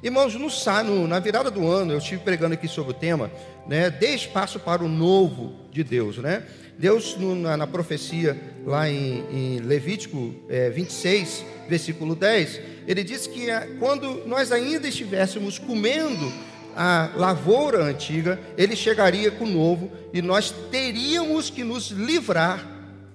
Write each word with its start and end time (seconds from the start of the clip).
Irmãos, 0.00 0.32
no, 0.34 0.48
no, 0.84 1.08
na 1.08 1.18
virada 1.18 1.50
do 1.50 1.66
ano, 1.66 1.92
eu 1.92 1.98
estive 1.98 2.22
pregando 2.22 2.54
aqui 2.54 2.68
sobre 2.68 2.92
o 2.92 2.94
tema, 2.94 3.32
né, 3.66 3.90
dê 3.90 4.14
espaço 4.14 4.60
para 4.60 4.84
o 4.84 4.88
novo 4.88 5.54
de 5.72 5.82
Deus, 5.82 6.18
né? 6.18 6.44
Deus, 6.78 7.16
no, 7.16 7.34
na, 7.34 7.56
na, 7.56 7.66
profecia, 7.66 8.40
lá 8.64 8.88
em, 8.88 9.24
em 9.32 9.58
Levítico 9.58 10.32
é, 10.48 10.70
26, 10.70 11.44
versículo 11.68 12.14
10, 12.14 12.60
ele 12.86 13.02
diz 13.02 13.26
que 13.26 13.50
é, 13.50 13.74
quando 13.80 14.24
nós 14.24 14.52
ainda 14.52 14.86
estivéssemos 14.86 15.58
comendo 15.58 16.32
a 16.76 17.10
lavoura 17.16 17.82
antiga, 17.82 18.38
ele 18.56 18.76
chegaria 18.76 19.32
com 19.32 19.44
o 19.44 19.50
novo 19.50 19.90
e 20.14 20.22
nós 20.22 20.54
teríamos 20.70 21.50
que 21.50 21.64
nos 21.64 21.90
livrar 21.90 22.64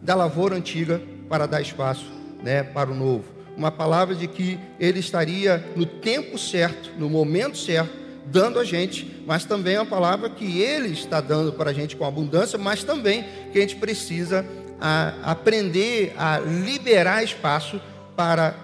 da 0.02 0.14
lavoura 0.16 0.58
antiga 0.58 1.02
para 1.30 1.46
dar 1.46 1.62
espaço 1.62 2.12
né, 2.44 2.62
para 2.62 2.92
o 2.92 2.94
novo 2.96 3.43
uma 3.56 3.72
palavra 3.72 4.16
de 4.16 4.28
que 4.28 4.60
Ele 4.80 5.00
estaria 5.00 5.64
no 5.76 5.86
tempo 5.86 6.38
certo, 6.38 6.92
no 6.98 7.10
momento 7.10 7.58
certo, 7.58 7.94
dando 8.26 8.60
a 8.60 8.64
gente, 8.64 9.24
mas 9.26 9.46
também 9.46 9.76
é 9.76 9.80
uma 9.80 9.86
palavra 9.86 10.30
que 10.30 10.62
Ele 10.62 10.94
está 10.94 11.20
dando 11.22 11.54
para 11.54 11.72
a 11.72 11.74
gente 11.74 11.96
com 11.96 12.06
abundância, 12.06 12.58
mas 12.58 12.84
também 12.84 13.26
que 13.52 13.58
a 13.58 13.62
gente 13.62 13.76
precisa 13.76 14.46
a, 14.80 15.32
aprender 15.32 16.14
a 16.18 16.40
liberar 16.40 17.24
espaço 17.24 17.82
para 18.16 18.56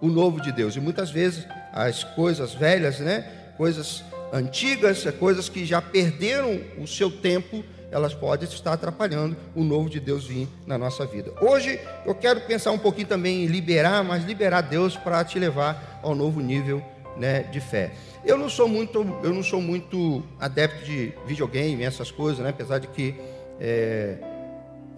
o 0.00 0.08
novo 0.08 0.40
de 0.40 0.52
Deus. 0.52 0.76
E 0.76 0.80
muitas 0.80 1.10
vezes 1.10 1.46
as 1.72 2.04
coisas 2.04 2.54
velhas, 2.54 3.00
né, 3.00 3.26
coisas 3.56 4.04
antigas, 4.32 5.04
coisas 5.18 5.48
que 5.48 5.64
já 5.64 5.80
perderam 5.80 6.60
o 6.78 6.86
seu 6.86 7.10
tempo, 7.10 7.64
elas 7.90 8.14
podem 8.14 8.48
estar 8.48 8.72
atrapalhando 8.72 9.36
o 9.54 9.64
novo 9.64 9.88
de 9.88 9.98
Deus 9.98 10.26
vir 10.26 10.48
na 10.66 10.76
nossa 10.76 11.06
vida. 11.06 11.32
Hoje 11.40 11.80
eu 12.04 12.14
quero 12.14 12.40
pensar 12.42 12.70
um 12.70 12.78
pouquinho 12.78 13.06
também 13.06 13.44
em 13.44 13.46
liberar, 13.46 14.04
mas 14.04 14.24
liberar 14.24 14.60
Deus 14.60 14.96
para 14.96 15.24
te 15.24 15.38
levar 15.38 16.00
ao 16.02 16.14
novo 16.14 16.40
nível 16.40 16.82
né, 17.16 17.42
de 17.44 17.60
fé. 17.60 17.92
Eu 18.24 18.36
não 18.36 18.48
sou 18.48 18.68
muito, 18.68 18.98
eu 19.22 19.32
não 19.32 19.42
sou 19.42 19.60
muito 19.60 20.22
adepto 20.38 20.84
de 20.84 21.12
videogame, 21.26 21.82
essas 21.82 22.10
coisas, 22.10 22.40
né? 22.40 22.50
apesar 22.50 22.78
de 22.78 22.88
que 22.88 23.14
é, 23.58 24.16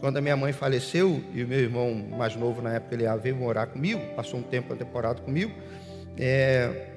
quando 0.01 0.17
a 0.17 0.21
minha 0.21 0.37
mãe 0.37 0.53
faleceu 0.53 1.23
e 1.33 1.45
o 1.45 1.49
meu 1.49 1.61
irmão 1.61 1.95
mais 1.95 2.35
novo 2.35 2.61
na 2.61 2.75
época 2.75 2.95
ele 2.95 3.05
veio 3.19 3.37
morar 3.37 3.67
comigo, 3.67 4.01
passou 4.17 4.41
um 4.41 4.43
tempo 4.43 4.75
temporada 4.75 5.21
comigo, 5.23 5.53
é, 6.19 6.89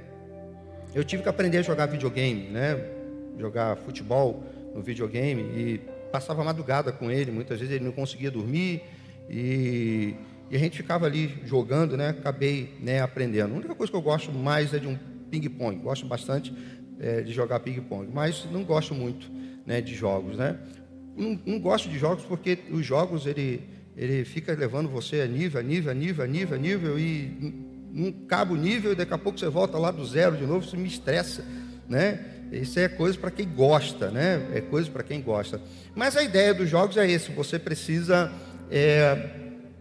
eu 0.93 1.03
tive 1.03 1.23
que 1.23 1.29
aprender 1.29 1.59
a 1.59 1.61
jogar 1.61 1.85
videogame, 1.85 2.49
né? 2.49 2.79
jogar 3.37 3.75
futebol 3.77 4.43
no 4.73 4.81
videogame 4.81 5.41
e 5.41 5.81
passava 6.11 6.43
madrugada 6.43 6.91
com 6.91 7.09
ele, 7.09 7.31
muitas 7.31 7.59
vezes 7.59 7.75
ele 7.75 7.83
não 7.83 7.91
conseguia 7.91 8.29
dormir 8.29 8.81
e, 9.29 10.15
e 10.49 10.55
a 10.55 10.59
gente 10.59 10.77
ficava 10.77 11.05
ali 11.05 11.33
jogando, 11.45 11.97
né? 11.97 12.09
Acabei 12.09 12.73
né, 12.79 13.01
aprendendo. 13.01 13.53
A 13.53 13.57
única 13.57 13.75
coisa 13.75 13.91
que 13.91 13.97
eu 13.97 14.01
gosto 14.01 14.31
mais 14.31 14.73
é 14.73 14.79
de 14.79 14.87
um 14.87 14.97
ping-pong, 15.31 15.77
gosto 15.77 16.05
bastante 16.05 16.53
é, 16.99 17.21
de 17.21 17.33
jogar 17.33 17.59
ping-pong, 17.61 18.09
mas 18.13 18.45
não 18.51 18.63
gosto 18.63 18.93
muito 18.93 19.29
né, 19.65 19.81
de 19.81 19.95
jogos, 19.95 20.37
né? 20.37 20.57
Não, 21.15 21.39
não, 21.45 21.59
gosto 21.59 21.89
de 21.89 21.97
jogos 21.97 22.23
porque 22.25 22.59
os 22.71 22.85
jogos 22.85 23.25
ele, 23.25 23.63
ele 23.95 24.25
fica 24.25 24.53
levando 24.53 24.89
você 24.89 25.21
a 25.21 25.27
nível, 25.27 25.59
a 25.59 25.63
nível, 25.63 25.91
a 25.91 25.93
nível, 25.93 26.23
a 26.23 26.27
nível, 26.27 26.55
a 26.55 26.59
nível 26.59 26.99
e 26.99 27.53
não 27.91 28.11
cabe 28.11 28.53
o 28.53 28.55
nível 28.55 28.91
e 28.91 28.95
daqui 28.95 29.13
a 29.13 29.17
pouco 29.17 29.39
você 29.39 29.47
volta 29.47 29.77
lá 29.77 29.91
do 29.91 30.03
zero 30.05 30.35
de 30.35 30.45
novo, 30.45 30.65
isso 30.65 30.75
me 30.75 30.87
estressa, 30.87 31.45
né? 31.87 32.32
Isso 32.51 32.79
é 32.79 32.87
coisa 32.87 33.17
para 33.17 33.31
quem 33.31 33.47
gosta, 33.47 34.11
né? 34.11 34.45
É 34.53 34.61
coisa 34.61 34.89
para 34.89 35.03
quem 35.03 35.21
gosta. 35.21 35.59
Mas 35.95 36.15
a 36.15 36.23
ideia 36.23 36.53
dos 36.53 36.69
jogos 36.69 36.97
é 36.97 37.09
esse: 37.09 37.31
você 37.31 37.57
precisa 37.57 38.31
é, 38.69 39.29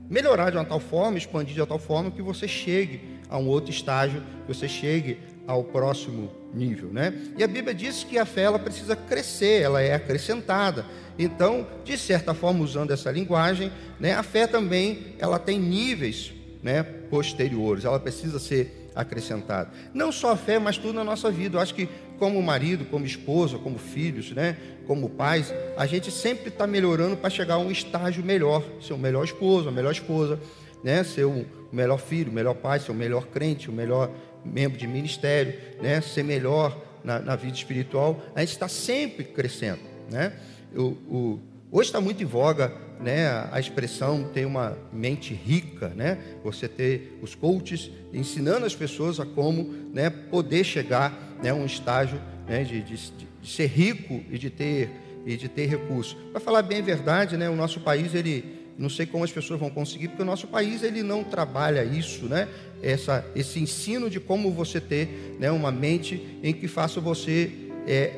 melhorar 0.08 0.50
de 0.50 0.56
uma 0.56 0.64
tal 0.64 0.80
forma, 0.80 1.18
expandir 1.18 1.54
de 1.54 1.60
uma 1.60 1.66
tal 1.66 1.78
forma 1.78 2.10
que 2.10 2.22
você 2.22 2.48
chegue 2.48 3.00
a 3.28 3.38
um 3.38 3.46
outro 3.48 3.70
estágio, 3.70 4.22
que 4.46 4.54
você 4.54 4.68
chegue 4.68 5.18
ao 5.46 5.64
próximo 5.64 6.30
nível, 6.54 6.90
né? 6.92 7.14
E 7.36 7.42
a 7.42 7.48
Bíblia 7.48 7.74
diz 7.74 8.04
que 8.04 8.18
a 8.18 8.26
fé 8.26 8.42
ela 8.42 8.58
precisa 8.58 8.94
crescer, 8.94 9.62
ela 9.62 9.80
é 9.80 9.94
acrescentada. 9.94 10.84
Então, 11.18 11.66
de 11.84 11.96
certa 11.96 12.34
forma, 12.34 12.62
usando 12.62 12.90
essa 12.90 13.10
linguagem, 13.10 13.72
né, 13.98 14.14
a 14.14 14.22
fé 14.22 14.46
também 14.46 15.14
ela 15.18 15.38
tem 15.38 15.58
níveis, 15.58 16.32
né, 16.62 16.82
posteriores. 16.82 17.84
Ela 17.84 17.98
precisa 17.98 18.38
ser 18.38 18.81
acrescentada. 18.94 19.70
Não 19.92 20.12
só 20.12 20.32
a 20.32 20.36
fé, 20.36 20.58
mas 20.58 20.78
tudo 20.78 20.94
na 20.94 21.04
nossa 21.04 21.30
vida. 21.30 21.56
Eu 21.56 21.60
acho 21.60 21.74
que 21.74 21.88
como 22.18 22.40
marido, 22.42 22.84
como 22.84 23.04
esposa, 23.04 23.58
como 23.58 23.78
filhos, 23.78 24.30
né, 24.32 24.56
como 24.86 25.08
pais, 25.08 25.52
a 25.76 25.86
gente 25.86 26.10
sempre 26.10 26.48
está 26.48 26.66
melhorando 26.66 27.16
para 27.16 27.30
chegar 27.30 27.54
a 27.54 27.58
um 27.58 27.70
estágio 27.70 28.24
melhor, 28.24 28.62
ser 28.80 28.92
o 28.92 28.98
melhor 28.98 29.24
esposo, 29.24 29.68
a 29.68 29.72
melhor 29.72 29.92
esposa, 29.92 30.38
né, 30.84 31.02
ser 31.02 31.24
o 31.24 31.44
melhor 31.72 31.98
filho, 31.98 32.30
o 32.30 32.34
melhor 32.34 32.54
pai, 32.54 32.78
ser 32.78 32.92
o 32.92 32.94
melhor 32.94 33.26
crente, 33.26 33.70
o 33.70 33.72
melhor 33.72 34.10
membro 34.44 34.78
de 34.78 34.86
ministério, 34.86 35.54
né, 35.80 36.00
ser 36.00 36.22
melhor 36.22 36.80
na, 37.02 37.18
na 37.18 37.36
vida 37.36 37.56
espiritual. 37.56 38.20
A 38.34 38.40
gente 38.40 38.50
está 38.50 38.68
sempre 38.68 39.24
crescendo, 39.24 39.80
né? 40.10 40.32
O, 40.74 40.82
o, 40.82 41.40
hoje 41.70 41.88
está 41.88 42.00
muito 42.00 42.22
em 42.22 42.26
voga 42.26 42.72
né, 43.02 43.48
a 43.50 43.58
expressão 43.58 44.24
ter 44.32 44.46
uma 44.46 44.78
mente 44.92 45.34
rica, 45.34 45.88
né? 45.88 46.18
Você 46.44 46.68
ter 46.68 47.18
os 47.20 47.34
coaches 47.34 47.90
ensinando 48.12 48.64
as 48.64 48.74
pessoas 48.74 49.18
a 49.18 49.26
como 49.26 49.64
né, 49.92 50.08
poder 50.08 50.64
chegar 50.64 51.36
né, 51.42 51.50
a 51.50 51.54
um 51.54 51.66
estágio 51.66 52.20
né, 52.46 52.62
de, 52.62 52.80
de, 52.82 52.96
de, 52.96 53.50
ser 53.50 53.66
rico 53.66 54.22
e 54.30 54.38
de 54.38 54.48
ter 54.48 54.90
e 55.24 55.36
de 55.36 55.48
ter 55.48 55.66
recursos. 55.66 56.16
Para 56.32 56.40
falar 56.40 56.62
bem 56.62 56.78
a 56.78 56.82
verdade, 56.82 57.36
né, 57.36 57.48
o 57.48 57.54
nosso 57.54 57.80
país 57.80 58.14
ele 58.14 58.62
não 58.78 58.88
sei 58.88 59.06
como 59.06 59.22
as 59.22 59.30
pessoas 59.30 59.60
vão 59.60 59.70
conseguir, 59.70 60.08
porque 60.08 60.22
o 60.22 60.26
nosso 60.26 60.46
país 60.46 60.82
ele 60.82 61.02
não 61.02 61.22
trabalha 61.22 61.84
isso, 61.84 62.24
né? 62.26 62.48
Essa, 62.82 63.24
esse 63.34 63.60
ensino 63.60 64.08
de 64.08 64.18
como 64.18 64.50
você 64.50 64.80
ter 64.80 65.36
né, 65.38 65.50
uma 65.50 65.70
mente 65.70 66.38
em 66.42 66.52
que 66.52 66.66
faça 66.66 67.00
você 67.00 67.50
é, 67.86 68.14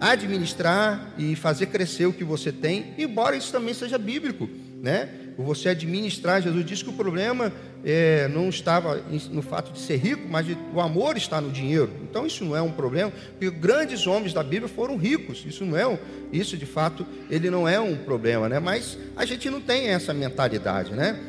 administrar 0.00 1.14
e 1.18 1.34
fazer 1.34 1.66
crescer 1.66 2.06
o 2.06 2.12
que 2.12 2.24
você 2.24 2.52
tem, 2.52 2.94
embora 2.98 3.36
isso 3.36 3.50
também 3.50 3.74
seja 3.74 3.98
bíblico, 3.98 4.48
né? 4.82 5.08
Você 5.38 5.68
administrar, 5.68 6.40
Jesus 6.40 6.64
disse 6.64 6.82
que 6.82 6.88
o 6.88 6.94
problema 6.94 7.52
é, 7.84 8.26
não 8.28 8.48
estava 8.48 9.02
no 9.30 9.42
fato 9.42 9.70
de 9.70 9.78
ser 9.78 9.96
rico, 9.96 10.26
mas 10.28 10.46
de, 10.46 10.56
o 10.74 10.80
amor 10.80 11.16
está 11.16 11.40
no 11.40 11.50
dinheiro. 11.50 11.90
Então 12.02 12.26
isso 12.26 12.42
não 12.42 12.56
é 12.56 12.62
um 12.62 12.72
problema, 12.72 13.12
porque 13.38 13.50
grandes 13.50 14.06
homens 14.06 14.32
da 14.32 14.42
Bíblia 14.42 14.68
foram 14.68 14.96
ricos. 14.96 15.44
Isso 15.46 15.64
não 15.64 15.76
é 15.76 15.86
um, 15.86 15.98
isso 16.32 16.56
de 16.56 16.64
fato 16.64 17.06
ele 17.28 17.50
não 17.50 17.68
é 17.68 17.78
um 17.78 17.96
problema, 17.96 18.48
né? 18.48 18.58
Mas 18.58 18.98
a 19.14 19.26
gente 19.26 19.50
não 19.50 19.60
tem 19.60 19.88
essa 19.88 20.14
mentalidade, 20.14 20.92
né? 20.92 21.20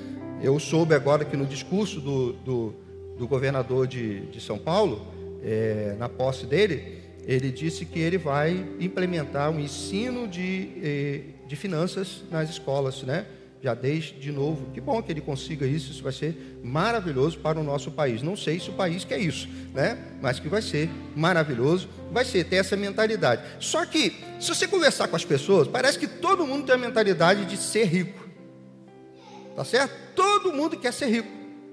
Eu 0.42 0.58
soube 0.60 0.94
agora 0.94 1.26
que 1.26 1.36
no 1.36 1.46
discurso 1.46 2.00
do, 2.00 2.34
do, 2.34 2.74
do 3.18 3.28
governador 3.28 3.88
de, 3.88 4.22
de 4.28 4.40
São 4.40 4.58
Paulo, 4.58 5.06
é, 5.44 5.96
na 6.00 6.08
posse 6.08 6.46
dele, 6.46 7.02
ele 7.28 7.52
disse 7.52 7.84
que 7.86 8.00
ele 8.00 8.18
vai 8.18 8.66
implementar 8.80 9.52
um 9.52 9.60
ensino 9.60 10.30
de, 10.30 10.70
eh, 10.82 11.22
de 11.46 11.58
finanças 11.58 12.24
nas 12.32 12.50
escolas, 12.50 13.04
né? 13.04 13.26
Já 13.62 13.74
desde 13.74 14.14
de 14.14 14.32
novo. 14.32 14.72
Que 14.72 14.80
bom 14.80 15.04
que 15.04 15.12
ele 15.12 15.20
consiga 15.20 15.68
isso, 15.68 15.92
isso 15.92 16.02
vai 16.02 16.14
ser 16.14 16.58
maravilhoso 16.64 17.38
para 17.40 17.60
o 17.60 17.64
nosso 17.64 17.92
país. 17.92 18.22
Não 18.22 18.38
sei 18.38 18.62
se 18.62 18.70
o 18.70 18.74
país 18.74 19.04
quer 19.04 19.20
isso, 19.20 19.50
né? 19.74 19.98
Mas 20.22 20.40
que 20.40 20.48
vai 20.48 20.62
ser 20.62 20.90
maravilhoso, 21.18 21.90
vai 22.14 22.24
ser 22.24 22.46
ter 22.46 22.58
essa 22.58 22.78
mentalidade. 22.78 23.44
Só 23.60 23.86
que, 23.86 24.16
se 24.40 24.48
você 24.48 24.66
conversar 24.66 25.10
com 25.10 25.18
as 25.18 25.26
pessoas, 25.26 25.68
parece 25.68 26.00
que 26.00 26.08
todo 26.08 26.48
mundo 26.48 26.66
tem 26.66 26.76
a 26.76 26.78
mentalidade 26.78 27.44
de 27.44 27.58
ser 27.58 27.88
rico. 27.88 28.26
Tá 29.54 29.66
certo? 29.66 29.94
Todo 30.16 30.54
mundo 30.54 30.78
quer 30.78 30.94
ser 30.94 31.08
rico, 31.08 31.28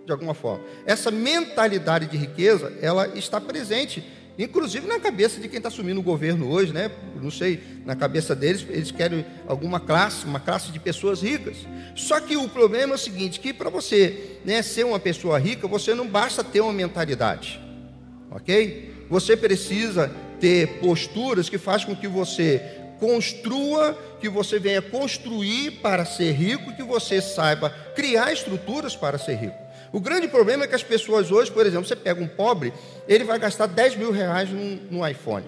de 0.04 0.10
alguma 0.10 0.34
forma. 0.34 0.64
Essa 0.84 1.12
mentalidade 1.12 2.06
de 2.06 2.16
riqueza, 2.16 2.72
ela 2.82 3.06
está 3.16 3.40
presente 3.40 4.02
Inclusive 4.38 4.86
na 4.88 4.98
cabeça 4.98 5.40
de 5.40 5.48
quem 5.48 5.58
está 5.58 5.68
assumindo 5.68 6.00
o 6.00 6.02
governo 6.02 6.50
hoje, 6.50 6.72
né? 6.72 6.90
Não 7.22 7.30
sei, 7.30 7.60
na 7.86 7.94
cabeça 7.94 8.34
deles, 8.34 8.66
eles 8.68 8.90
querem 8.90 9.24
alguma 9.46 9.78
classe, 9.78 10.24
uma 10.24 10.40
classe 10.40 10.72
de 10.72 10.80
pessoas 10.80 11.22
ricas. 11.22 11.58
Só 11.94 12.20
que 12.20 12.36
o 12.36 12.48
problema 12.48 12.94
é 12.94 12.96
o 12.96 12.98
seguinte: 12.98 13.38
que 13.38 13.52
para 13.52 13.70
você 13.70 14.38
né, 14.44 14.60
ser 14.60 14.84
uma 14.84 14.98
pessoa 14.98 15.38
rica, 15.38 15.68
você 15.68 15.94
não 15.94 16.08
basta 16.08 16.42
ter 16.42 16.60
uma 16.60 16.72
mentalidade, 16.72 17.60
ok? 18.30 19.06
Você 19.08 19.36
precisa 19.36 20.10
ter 20.40 20.80
posturas 20.80 21.48
que 21.48 21.56
fazem 21.56 21.86
com 21.86 21.96
que 21.96 22.08
você 22.08 22.60
construa, 22.98 23.96
que 24.20 24.28
você 24.28 24.58
venha 24.58 24.82
construir 24.82 25.72
para 25.82 26.04
ser 26.04 26.32
rico, 26.32 26.74
que 26.74 26.82
você 26.82 27.20
saiba 27.20 27.70
criar 27.94 28.32
estruturas 28.32 28.96
para 28.96 29.16
ser 29.16 29.36
rico. 29.36 29.63
O 29.94 30.00
grande 30.00 30.26
problema 30.26 30.64
é 30.64 30.66
que 30.66 30.74
as 30.74 30.82
pessoas 30.82 31.30
hoje, 31.30 31.52
por 31.52 31.64
exemplo, 31.64 31.86
você 31.86 31.94
pega 31.94 32.20
um 32.20 32.26
pobre, 32.26 32.74
ele 33.06 33.22
vai 33.22 33.38
gastar 33.38 33.66
10 33.66 33.94
mil 33.94 34.10
reais 34.10 34.50
num, 34.50 34.74
num 34.90 35.06
iPhone. 35.06 35.46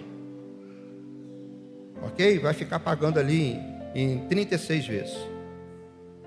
Ok? 2.00 2.38
Vai 2.38 2.54
ficar 2.54 2.78
pagando 2.78 3.18
ali 3.18 3.54
em, 3.92 4.12
em 4.14 4.28
36 4.28 4.86
vezes. 4.86 5.16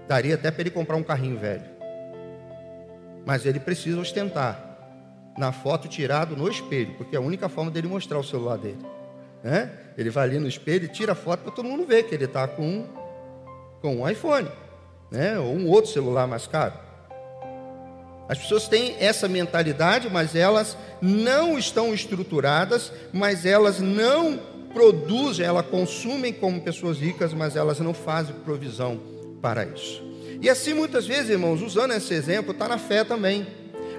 Daria 0.06 0.36
até 0.36 0.52
para 0.52 0.60
ele 0.60 0.70
comprar 0.70 0.98
um 0.98 1.04
carrinho 1.04 1.40
velho. 1.40 1.64
Mas 3.26 3.46
ele 3.46 3.58
precisa 3.58 3.98
ostentar 3.98 4.66
na 5.38 5.54
foto 5.54 5.88
tirado 5.88 6.36
no 6.36 6.50
espelho, 6.50 6.96
porque 6.98 7.16
é 7.16 7.20
a 7.20 7.22
única 7.22 7.48
forma 7.48 7.72
dele 7.72 7.88
mostrar 7.88 8.20
o 8.20 8.24
celular 8.24 8.58
dele. 8.58 8.86
Né? 9.42 9.72
Ele 9.98 10.10
vai 10.10 10.26
ali 10.26 10.40
no 10.40 10.48
espelho 10.50 10.84
e 10.84 10.90
tira 10.90 11.14
a 11.14 11.16
foto 11.16 11.44
para 11.44 11.54
todo 11.54 11.70
mundo 11.70 11.86
ver 11.86 12.04
que 12.04 12.16
ele 12.16 12.26
está 12.26 12.50
com, 12.50 12.86
com 13.82 14.02
um 14.02 14.10
iPhone, 14.10 14.50
né? 15.10 15.40
ou 15.40 15.56
um 15.56 15.70
outro 15.70 15.90
celular 15.90 16.28
mais 16.28 16.48
caro. 16.48 16.89
As 18.30 18.38
pessoas 18.38 18.68
têm 18.68 18.96
essa 19.00 19.28
mentalidade, 19.28 20.08
mas 20.08 20.36
elas 20.36 20.78
não 21.02 21.58
estão 21.58 21.92
estruturadas, 21.96 22.92
mas 23.12 23.44
elas 23.44 23.80
não 23.80 24.40
produzem, 24.72 25.44
elas 25.44 25.66
consumem 25.66 26.32
como 26.32 26.62
pessoas 26.62 27.00
ricas, 27.00 27.34
mas 27.34 27.56
elas 27.56 27.80
não 27.80 27.92
fazem 27.92 28.36
provisão 28.46 29.00
para 29.42 29.66
isso. 29.66 30.04
E 30.40 30.48
assim, 30.48 30.76
muitas 30.76 31.08
vezes, 31.08 31.32
irmãos, 31.32 31.64
usando 31.64 31.92
esse 31.94 32.14
exemplo, 32.14 32.52
está 32.52 32.68
na 32.68 32.78
fé 32.78 33.04
também. 33.04 33.48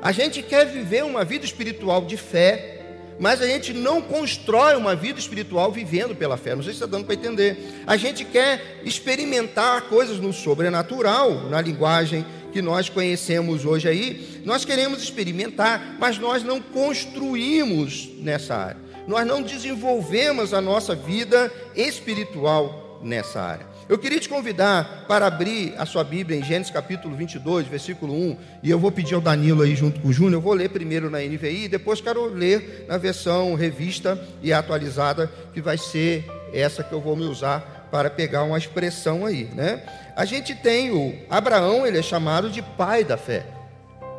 A 0.01 0.13
gente 0.13 0.43
quer 0.43 0.65
viver 0.65 1.05
uma 1.05 1.25
vida 1.25 1.45
espiritual 1.45 2.03
de 2.03 2.17
fé, 2.17 2.79
mas 3.19 3.43
a 3.43 3.47
gente 3.47 3.75
não 3.75 4.01
constrói 4.01 4.77
uma 4.77 4.95
vida 4.95 5.19
espiritual 5.19 5.71
vivendo 5.73 6.15
pela 6.15 6.37
fé. 6.37 6.55
Não 6.55 6.63
sei 6.63 6.73
se 6.73 6.77
está 6.77 6.87
dando 6.87 7.05
para 7.05 7.15
entender. 7.15 7.83
A 7.87 7.97
gente 7.97 8.25
quer 8.25 8.81
experimentar 8.85 9.83
coisas 9.83 10.19
no 10.19 10.33
sobrenatural, 10.33 11.49
na 11.51 11.61
linguagem 11.61 12.25
que 12.51 12.61
nós 12.61 12.89
conhecemos 12.89 13.65
hoje 13.65 13.89
aí. 13.89 14.43
Nós 14.45 14.65
queremos 14.65 15.03
experimentar, 15.03 15.97
mas 15.99 16.19
nós 16.19 16.43
não 16.43 16.61
construímos 16.61 18.09
nessa 18.19 18.57
área. 18.57 18.91
Nós 19.07 19.27
não 19.27 19.43
desenvolvemos 19.43 20.53
a 20.55 20.61
nossa 20.61 20.95
vida 20.95 21.53
espiritual 21.75 23.01
nessa 23.03 23.41
área. 23.41 23.71
Eu 23.89 23.99
queria 23.99 24.21
te 24.21 24.29
convidar 24.29 25.05
para 25.09 25.27
abrir 25.27 25.75
a 25.77 25.85
sua 25.85 26.05
Bíblia 26.05 26.39
em 26.39 26.45
Gênesis 26.45 26.73
capítulo 26.73 27.17
22, 27.17 27.67
versículo 27.67 28.15
1, 28.15 28.37
e 28.63 28.71
eu 28.71 28.79
vou 28.79 28.93
pedir 28.93 29.15
ao 29.17 29.21
Danilo 29.21 29.63
aí 29.63 29.75
junto 29.75 29.99
com 30.01 30.09
o 30.09 30.13
Júnior, 30.13 30.35
eu 30.35 30.41
vou 30.41 30.53
ler 30.53 30.71
primeiro 30.71 31.11
na 31.11 31.19
NVI, 31.19 31.67
depois 31.67 32.01
quero 32.01 32.27
ler 32.27 32.85
na 32.87 32.99
versão 32.99 33.57
revista 33.57 34.17
e 34.45 34.53
atualizada, 34.53 35.29
que 35.53 35.61
vai 35.61 35.77
ser 35.77 36.25
essa 36.53 36.85
que 36.85 36.93
eu 36.93 37.01
vou 37.01 37.17
me 37.17 37.25
usar 37.25 37.80
para 37.91 38.09
pegar 38.09 38.45
uma 38.45 38.57
expressão 38.57 39.27
aí, 39.27 39.45
né? 39.55 39.83
A 40.15 40.25
gente 40.25 40.55
tem 40.55 40.91
o 40.91 41.15
Abraão, 41.29 41.87
ele 41.87 41.99
é 41.99 42.03
chamado 42.03 42.51
de 42.51 42.63
pai 42.63 43.05
da 43.05 43.17
fé. 43.17 43.45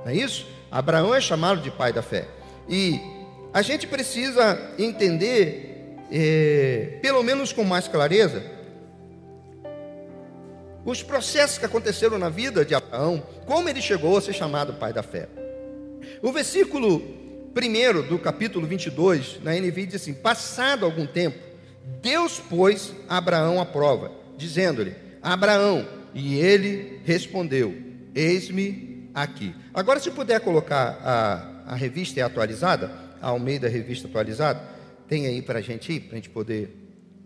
Não 0.03 0.11
é 0.11 0.15
isso? 0.15 0.47
Abraão 0.71 1.13
é 1.13 1.21
chamado 1.21 1.61
de 1.61 1.71
pai 1.71 1.93
da 1.93 2.01
fé. 2.01 2.27
E 2.67 2.99
a 3.53 3.61
gente 3.61 3.85
precisa 3.87 4.73
entender, 4.79 5.97
é, 6.11 6.97
pelo 7.01 7.23
menos 7.23 7.51
com 7.51 7.63
mais 7.63 7.87
clareza, 7.87 8.43
os 10.83 11.03
processos 11.03 11.57
que 11.57 11.65
aconteceram 11.65 12.17
na 12.17 12.29
vida 12.29 12.65
de 12.65 12.73
Abraão, 12.73 13.21
como 13.45 13.69
ele 13.69 13.81
chegou 13.81 14.17
a 14.17 14.21
ser 14.21 14.33
chamado 14.33 14.73
pai 14.73 14.91
da 14.91 15.03
fé. 15.03 15.27
O 16.21 16.31
versículo 16.31 17.01
1 17.55 18.07
do 18.07 18.17
capítulo 18.17 18.65
22, 18.65 19.39
na 19.43 19.53
NVI, 19.53 19.85
diz 19.85 20.01
assim: 20.01 20.13
Passado 20.13 20.85
algum 20.85 21.05
tempo, 21.05 21.37
Deus 22.01 22.39
pôs 22.39 22.93
Abraão 23.07 23.59
à 23.59 23.65
prova, 23.65 24.11
dizendo-lhe: 24.37 24.95
Abraão, 25.21 25.87
e 26.13 26.37
ele 26.37 27.01
respondeu: 27.05 27.75
Eis-me 28.13 29.09
aqui. 29.13 29.55
Agora, 29.73 29.99
se 29.99 30.11
puder 30.11 30.39
colocar 30.41 30.99
a, 31.03 31.73
a 31.73 31.75
revista 31.75 32.25
atualizada, 32.25 32.91
a 33.21 33.27
Almeida 33.27 33.67
Revista 33.67 34.07
Atualizada, 34.07 34.61
tem 35.07 35.27
aí 35.27 35.41
para 35.41 35.59
a 35.59 35.61
gente 35.61 35.93
ir, 35.93 35.99
para 36.01 36.13
a 36.13 36.15
gente 36.15 36.29
poder. 36.29 36.77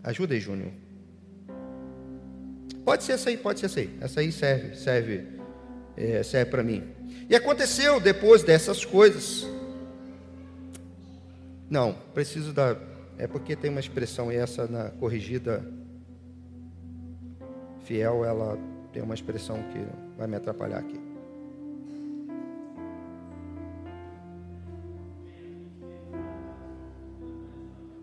Ajuda 0.02 0.34
aí, 0.34 0.40
Júnior. 0.40 0.70
Pode 2.84 3.02
ser 3.02 3.12
essa 3.12 3.30
aí, 3.30 3.36
pode 3.36 3.58
ser 3.58 3.66
essa 3.66 3.80
aí. 3.80 3.90
Essa 4.00 4.20
aí 4.20 4.30
serve, 4.30 4.76
serve, 4.76 5.26
é, 5.96 6.22
serve 6.22 6.50
para 6.50 6.62
mim. 6.62 6.84
E 7.28 7.34
aconteceu 7.34 7.98
depois 7.98 8.42
dessas 8.42 8.84
coisas. 8.84 9.46
Não, 11.68 11.96
preciso 12.14 12.52
da. 12.52 12.76
É 13.18 13.26
porque 13.26 13.56
tem 13.56 13.70
uma 13.70 13.80
expressão 13.80 14.30
essa 14.30 14.66
na 14.66 14.90
corrigida 14.90 15.64
fiel, 17.84 18.24
ela 18.24 18.58
tem 18.92 19.02
uma 19.02 19.14
expressão 19.14 19.62
que 19.72 19.86
vai 20.18 20.26
me 20.26 20.36
atrapalhar 20.36 20.78
aqui. 20.78 21.00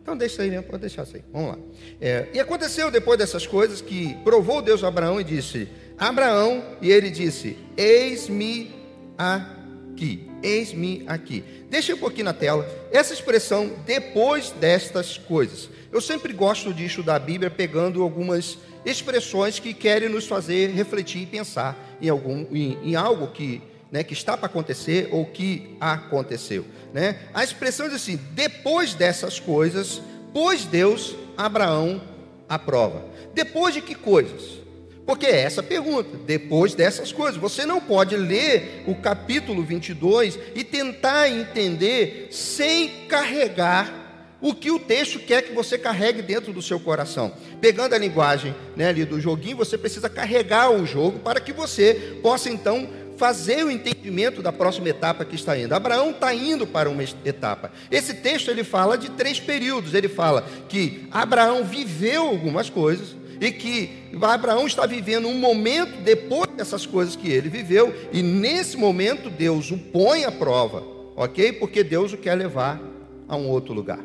Então 0.01 0.17
deixa 0.17 0.43
aí 0.43 0.49
mesmo, 0.49 0.65
pode 0.65 0.81
deixar 0.81 1.03
isso 1.03 1.15
aí. 1.15 1.23
Vamos 1.31 1.49
lá. 1.49 1.57
É, 1.99 2.27
e 2.33 2.39
aconteceu 2.39 2.91
depois 2.91 3.17
dessas 3.17 3.47
coisas 3.47 3.81
que 3.81 4.15
provou 4.23 4.61
Deus 4.61 4.83
a 4.83 4.87
Abraão 4.87 5.19
e 5.19 5.23
disse: 5.23 5.67
Abraão, 5.97 6.63
e 6.81 6.91
ele 6.91 7.09
disse: 7.09 7.57
Eis-me 7.77 8.75
aqui. 9.17 10.32
Eis-me 10.43 11.03
aqui. 11.07 11.43
Deixa 11.69 11.95
um 11.95 11.97
pouquinho 11.97 12.25
na 12.25 12.33
tela. 12.33 12.69
Essa 12.91 13.13
expressão, 13.13 13.71
depois 13.85 14.51
destas 14.51 15.17
coisas. 15.17 15.69
Eu 15.91 16.01
sempre 16.01 16.33
gosto 16.33 16.73
de 16.73 16.85
estudar 16.85 17.15
a 17.15 17.19
Bíblia 17.19 17.49
pegando 17.49 18.03
algumas 18.03 18.57
expressões 18.85 19.57
que 19.57 19.73
querem 19.73 20.09
nos 20.09 20.27
fazer 20.27 20.71
refletir 20.71 21.21
e 21.21 21.25
pensar 21.25 21.97
em, 22.01 22.09
algum, 22.09 22.45
em, 22.51 22.77
em 22.83 22.95
algo 22.95 23.27
que 23.27 23.61
né, 23.93 24.03
que 24.03 24.13
está 24.13 24.35
para 24.35 24.47
acontecer 24.47 25.07
ou 25.11 25.23
que 25.23 25.77
aconteceu. 25.79 26.65
Né? 26.91 27.19
A 27.31 27.43
expressão 27.43 27.85
diz 27.87 27.97
assim: 27.97 28.19
depois 28.31 28.95
dessas 28.95 29.39
coisas, 29.39 30.01
pôs 30.33 30.65
Deus 30.65 31.15
Abraão 31.37 32.01
à 32.49 32.57
prova. 32.57 33.05
Depois 33.35 33.75
de 33.75 33.81
que 33.81 33.93
coisas? 33.93 34.62
Porque 35.05 35.25
é 35.25 35.41
essa 35.41 35.61
pergunta, 35.61 36.17
depois 36.25 36.73
dessas 36.73 37.11
coisas. 37.11 37.39
Você 37.39 37.65
não 37.65 37.81
pode 37.81 38.15
ler 38.15 38.83
o 38.87 38.95
capítulo 38.95 39.63
22 39.63 40.39
e 40.55 40.63
tentar 40.63 41.29
entender 41.29 42.29
sem 42.31 43.05
carregar 43.07 44.01
o 44.39 44.53
que 44.53 44.71
o 44.71 44.79
texto 44.79 45.19
quer 45.19 45.41
que 45.41 45.53
você 45.53 45.77
carregue 45.77 46.21
dentro 46.21 46.51
do 46.51 46.61
seu 46.61 46.79
coração. 46.79 47.33
Pegando 47.61 47.95
a 47.95 47.97
linguagem 47.97 48.53
né, 48.75 48.89
ali 48.89 49.05
do 49.05 49.19
joguinho, 49.19 49.57
você 49.57 49.77
precisa 49.77 50.09
carregar 50.09 50.69
o 50.69 50.85
jogo 50.85 51.19
para 51.19 51.39
que 51.39 51.53
você 51.53 52.19
possa 52.21 52.49
então 52.49 52.89
fazer 53.17 53.63
o 53.63 53.71
entendimento 53.71 54.41
da 54.41 54.51
próxima 54.51 54.89
etapa 54.89 55.23
que 55.23 55.35
está 55.35 55.57
indo. 55.57 55.73
Abraão 55.73 56.11
está 56.11 56.33
indo 56.33 56.67
para 56.67 56.89
uma 56.89 57.03
etapa. 57.03 57.71
Esse 57.89 58.15
texto 58.15 58.49
ele 58.51 58.63
fala 58.63 58.97
de 58.97 59.11
três 59.11 59.39
períodos. 59.39 59.93
Ele 59.93 60.09
fala 60.09 60.45
que 60.67 61.07
Abraão 61.11 61.63
viveu 61.63 62.23
algumas 62.23 62.69
coisas 62.69 63.15
e 63.39 63.51
que 63.51 63.89
Abraão 64.21 64.65
está 64.65 64.85
vivendo 64.85 65.27
um 65.27 65.37
momento 65.37 66.01
depois 66.01 66.49
dessas 66.55 66.85
coisas 66.85 67.15
que 67.15 67.29
ele 67.29 67.49
viveu 67.49 67.93
e 68.11 68.21
nesse 68.21 68.77
momento 68.77 69.29
Deus 69.29 69.71
o 69.71 69.77
põe 69.77 70.23
à 70.23 70.31
prova, 70.31 70.83
ok? 71.15 71.53
Porque 71.53 71.83
Deus 71.83 72.13
o 72.13 72.17
quer 72.17 72.35
levar 72.35 72.81
a 73.27 73.35
um 73.35 73.49
outro 73.49 73.73
lugar, 73.73 74.03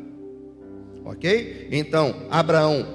ok? 1.05 1.67
Então 1.71 2.27
Abraão 2.29 2.85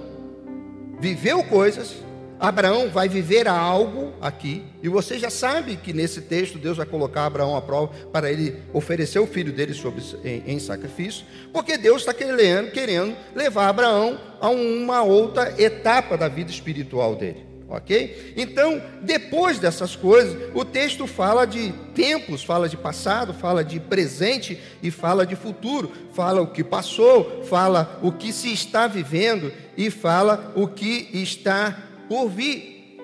viveu 1.01 1.43
coisas 1.45 2.04
Abraão 2.39 2.91
vai 2.91 3.09
viver 3.09 3.49
algo 3.49 4.13
aqui, 4.21 4.65
e 4.83 4.89
você 4.89 5.19
já 5.19 5.31
sabe 5.31 5.77
que 5.77 5.93
nesse 5.93 6.21
texto 6.23 6.59
Deus 6.59 6.77
vai 6.77 6.87
colocar 6.87 7.27
Abraão 7.27 7.57
à 7.57 7.63
prova 7.63 7.93
para 8.13 8.31
ele 8.31 8.57
oferecer 8.73 9.19
o 9.19 9.27
filho 9.27 9.53
dele 9.53 9.73
sobre, 9.75 10.03
em, 10.25 10.55
em 10.55 10.59
sacrifício, 10.59 11.25
porque 11.53 11.79
Deus 11.79 12.03
está 12.03 12.13
querendo, 12.13 12.71
querendo 12.71 13.17
levar 13.35 13.69
Abraão 13.69 14.19
a 14.41 14.49
uma 14.49 15.03
outra 15.03 15.55
etapa 15.61 16.17
da 16.17 16.29
vida 16.29 16.51
espiritual 16.51 17.15
dele. 17.15 17.55
Ok? 17.67 18.35
Então, 18.37 18.81
depois 19.01 19.59
dessas 19.59 19.97
coisas, 19.97 20.51
o 20.55 20.65
texto 20.65 21.07
fala 21.07 21.47
de 21.47 21.73
tempos, 21.95 22.45
fala 22.45 22.69
de 22.69 22.77
passado, 22.77 23.33
fala 23.33 23.65
de 23.65 23.81
presente 23.81 24.61
e 24.83 24.91
fala 24.91 25.27
de 25.27 25.35
futuro. 25.35 25.91
Fala 26.13 26.43
o 26.43 26.47
que 26.47 26.63
passou, 26.63 27.43
fala 27.45 27.99
o 28.03 28.13
que 28.13 28.33
se 28.33 28.53
está 28.53 28.87
vivendo 28.87 29.51
e 29.77 29.91
fala 29.91 30.53
o 30.55 30.69
que 30.69 31.09
está 31.15 31.84
por 32.09 32.29
vir. 32.29 32.99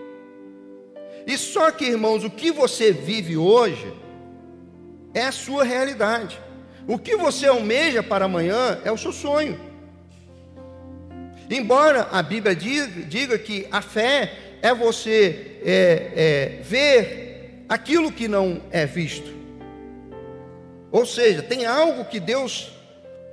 E 1.27 1.37
só 1.37 1.71
que, 1.71 1.85
irmãos, 1.85 2.25
o 2.25 2.31
que 2.31 2.51
você 2.51 2.93
vive 2.93 3.37
hoje 3.37 3.93
é 5.15 5.25
a 5.25 5.33
sua 5.33 5.65
realidade. 5.65 6.41
O 6.87 6.99
que 6.99 7.17
você 7.17 7.47
almeja 7.47 8.03
para 8.03 8.25
amanhã 8.25 8.81
é 8.85 8.91
o 8.91 8.99
seu 8.99 9.13
sonho. 9.13 9.59
Embora 11.49 12.09
a 12.13 12.23
Bíblia 12.23 12.55
diga, 12.55 13.03
diga 13.03 13.39
que 13.39 13.67
a 13.71 13.83
fé 13.83 14.33
é 14.63 14.73
você 14.73 15.61
é, 15.65 16.13
é, 16.15 16.63
ver 16.63 17.65
aquilo 17.69 18.13
que 18.13 18.29
não 18.29 18.63
é 18.71 18.87
visto. 18.87 19.31
Ou 20.93 21.07
seja, 21.07 21.43
tem 21.43 21.67
algo 21.67 22.05
que 22.05 22.19
Deus 22.19 22.73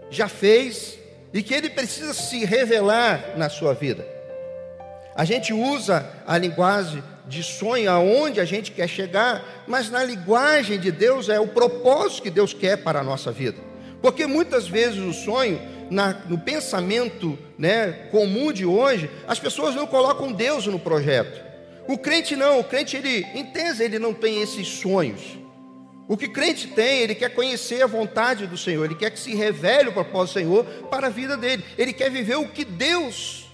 já 0.09 0.27
fez 0.27 0.97
e 1.33 1.41
que 1.41 1.53
Ele 1.53 1.69
precisa 1.69 2.13
se 2.13 2.45
revelar 2.45 3.37
na 3.37 3.49
sua 3.49 3.73
vida. 3.73 4.16
A 5.17 5.25
gente 5.25 5.51
usa 5.51 6.07
a 6.27 6.37
linguagem 6.37 7.03
de 7.27 7.41
sonho 7.41 7.89
aonde 7.89 8.39
a 8.39 8.45
gente 8.45 8.71
quer 8.71 8.87
chegar, 8.87 9.65
mas 9.67 9.89
na 9.89 10.03
linguagem 10.03 10.79
de 10.79 10.91
Deus 10.91 11.27
é 11.27 11.39
o 11.39 11.47
propósito 11.47 12.21
que 12.21 12.29
Deus 12.29 12.53
quer 12.53 12.77
para 12.77 12.99
a 12.99 13.03
nossa 13.03 13.31
vida. 13.31 13.57
Porque 13.99 14.27
muitas 14.27 14.67
vezes 14.67 14.99
o 14.99 15.11
sonho, 15.11 15.59
na, 15.89 16.13
no 16.29 16.37
pensamento 16.37 17.35
né, 17.57 18.09
comum 18.11 18.53
de 18.53 18.63
hoje, 18.63 19.09
as 19.27 19.39
pessoas 19.39 19.73
não 19.73 19.87
colocam 19.87 20.31
Deus 20.31 20.67
no 20.67 20.77
projeto. 20.77 21.43
O 21.87 21.97
crente 21.97 22.35
não, 22.35 22.59
o 22.59 22.63
crente 22.63 22.95
ele, 22.95 23.25
em 23.33 23.45
tese, 23.45 23.83
ele 23.83 23.97
não 23.97 24.13
tem 24.13 24.43
esses 24.43 24.67
sonhos. 24.67 25.35
O 26.07 26.15
que 26.15 26.27
crente 26.27 26.67
tem, 26.67 26.99
ele 26.99 27.15
quer 27.15 27.29
conhecer 27.29 27.81
a 27.81 27.87
vontade 27.87 28.45
do 28.45 28.55
Senhor, 28.55 28.85
ele 28.85 28.93
quer 28.93 29.09
que 29.09 29.19
se 29.19 29.33
revele 29.33 29.89
o 29.89 29.93
propósito 29.93 30.35
do 30.35 30.39
Senhor 30.41 30.63
para 30.91 31.07
a 31.07 31.09
vida 31.09 31.35
dele. 31.35 31.65
Ele 31.75 31.91
quer 31.91 32.11
viver 32.11 32.35
o 32.35 32.47
que 32.47 32.63
Deus 32.63 33.46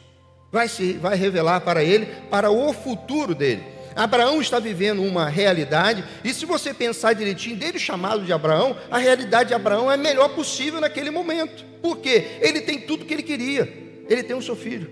vai 0.54 0.70
se 0.70 0.94
vai 0.94 1.18
revelar 1.18 1.62
para 1.62 1.84
ele 1.84 2.06
para 2.30 2.52
o 2.52 2.72
futuro 2.72 3.34
dele. 3.34 3.64
Abraão 3.96 4.40
está 4.40 4.60
vivendo 4.60 5.04
uma 5.04 5.28
realidade, 5.28 6.04
e 6.24 6.34
se 6.34 6.46
você 6.46 6.74
pensar 6.74 7.14
direitinho, 7.14 7.56
desde 7.56 7.78
o 7.78 7.82
chamado 7.82 8.24
de 8.24 8.32
Abraão, 8.32 8.78
a 8.90 8.98
realidade 8.98 9.50
de 9.50 9.56
Abraão 9.56 9.92
é 9.92 9.96
a 9.96 9.98
melhor 9.98 10.30
possível 10.30 10.80
naquele 10.80 11.10
momento. 11.10 11.66
Por 11.82 11.98
quê? 11.98 12.38
Ele 12.40 12.62
tem 12.62 12.80
tudo 12.80 13.06
que 13.06 13.14
ele 13.14 13.24
queria. 13.24 13.72
Ele 14.08 14.24
tem 14.24 14.36
o 14.36 14.42
seu 14.42 14.56
filho. 14.56 14.90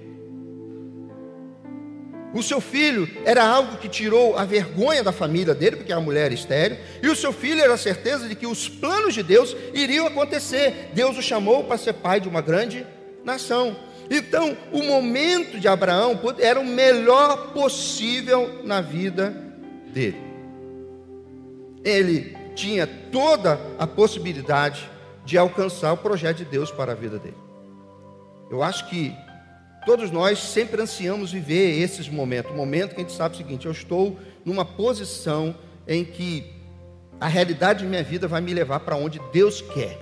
O 2.33 2.41
seu 2.41 2.61
filho 2.61 3.09
era 3.25 3.43
algo 3.43 3.77
que 3.77 3.89
tirou 3.89 4.37
a 4.37 4.45
vergonha 4.45 5.03
da 5.03 5.11
família 5.11 5.53
dele, 5.53 5.77
porque 5.77 5.91
a 5.91 5.99
mulher 5.99 6.25
era 6.25 6.33
estéreo, 6.33 6.77
e 7.01 7.07
o 7.07 7.15
seu 7.15 7.33
filho 7.33 7.61
era 7.61 7.73
a 7.73 7.77
certeza 7.77 8.27
de 8.27 8.35
que 8.35 8.47
os 8.47 8.69
planos 8.69 9.13
de 9.13 9.23
Deus 9.23 9.55
iriam 9.73 10.07
acontecer. 10.07 10.91
Deus 10.93 11.17
o 11.17 11.21
chamou 11.21 11.63
para 11.63 11.77
ser 11.77 11.93
pai 11.93 12.19
de 12.19 12.29
uma 12.29 12.41
grande 12.41 12.85
nação. 13.23 13.75
Então, 14.13 14.57
o 14.73 14.83
momento 14.83 15.57
de 15.57 15.69
Abraão 15.69 16.19
era 16.37 16.59
o 16.59 16.65
melhor 16.65 17.53
possível 17.53 18.61
na 18.61 18.81
vida 18.81 19.29
dele. 19.93 20.21
Ele 21.81 22.37
tinha 22.53 22.85
toda 22.85 23.57
a 23.79 23.87
possibilidade 23.87 24.89
de 25.23 25.37
alcançar 25.37 25.93
o 25.93 25.97
projeto 25.97 26.39
de 26.39 26.45
Deus 26.45 26.69
para 26.69 26.91
a 26.91 26.95
vida 26.95 27.17
dele. 27.17 27.37
Eu 28.49 28.61
acho 28.61 28.89
que 28.89 29.15
todos 29.85 30.11
nós 30.11 30.39
sempre 30.39 30.81
ansiamos 30.81 31.31
viver 31.31 31.81
esses 31.81 32.09
momentos, 32.09 32.51
o 32.51 32.55
momento 32.55 32.93
que 32.93 32.99
a 32.99 33.03
gente 33.05 33.13
sabe 33.13 33.35
o 33.35 33.37
seguinte: 33.37 33.65
eu 33.65 33.71
estou 33.71 34.19
numa 34.43 34.65
posição 34.65 35.55
em 35.87 36.03
que 36.03 36.51
a 37.17 37.27
realidade 37.27 37.79
de 37.79 37.85
minha 37.85 38.03
vida 38.03 38.27
vai 38.27 38.41
me 38.41 38.53
levar 38.53 38.81
para 38.81 38.97
onde 38.97 39.21
Deus 39.31 39.61
quer. 39.61 39.97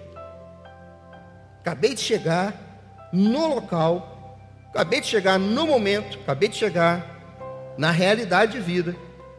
Acabei 1.60 1.94
de 1.94 2.02
chegar 2.02 2.69
no 3.12 3.48
local, 3.48 4.38
acabei 4.70 5.02
de 5.02 5.08
chegar 5.08 5.38
no 5.40 5.66
momento, 5.66 6.20
acabei 6.22 6.50
de 6.50 6.56
chegar 6.56 7.74
na 7.78 7.92
realidade 7.92 8.54
de 8.54 8.60
vida 8.60 8.96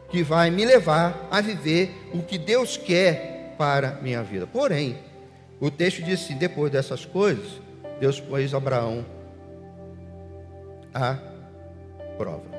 que 0.09 0.23
vai 0.23 0.49
me 0.49 0.65
levar 0.65 1.27
a 1.31 1.39
viver 1.39 2.09
o 2.13 2.21
que 2.21 2.37
Deus 2.37 2.75
quer 2.75 3.55
para 3.57 3.93
minha 4.01 4.21
vida. 4.21 4.45
Porém, 4.45 4.97
o 5.59 5.71
texto 5.71 6.03
diz 6.03 6.21
assim: 6.23 6.37
depois 6.37 6.71
dessas 6.71 7.05
coisas, 7.05 7.61
Deus 7.99 8.19
pôs 8.19 8.53
Abraão 8.53 9.05
à 10.93 11.17
prova. 12.17 12.49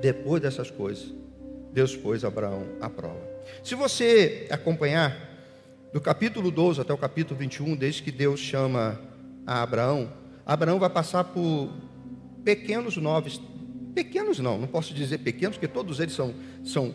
Depois 0.00 0.40
dessas 0.40 0.70
coisas, 0.70 1.12
Deus 1.72 1.94
pôs 1.96 2.24
Abraão 2.24 2.64
à 2.80 2.88
prova. 2.88 3.20
Se 3.62 3.74
você 3.74 4.46
acompanhar 4.50 5.14
do 5.92 6.00
capítulo 6.00 6.50
12 6.50 6.80
até 6.80 6.92
o 6.92 6.98
capítulo 6.98 7.38
21, 7.38 7.76
desde 7.76 8.02
que 8.02 8.12
Deus 8.12 8.40
chama 8.40 8.98
a 9.50 9.62
Abraão, 9.62 10.08
Abraão 10.46 10.78
vai 10.78 10.88
passar 10.88 11.24
por 11.24 11.70
pequenos 12.44 12.96
noves, 12.96 13.40
pequenos 13.92 14.38
não, 14.38 14.56
não 14.56 14.68
posso 14.68 14.94
dizer 14.94 15.18
pequenos, 15.18 15.56
porque 15.56 15.66
todos 15.66 15.98
eles 15.98 16.14
são, 16.14 16.32
são, 16.64 16.94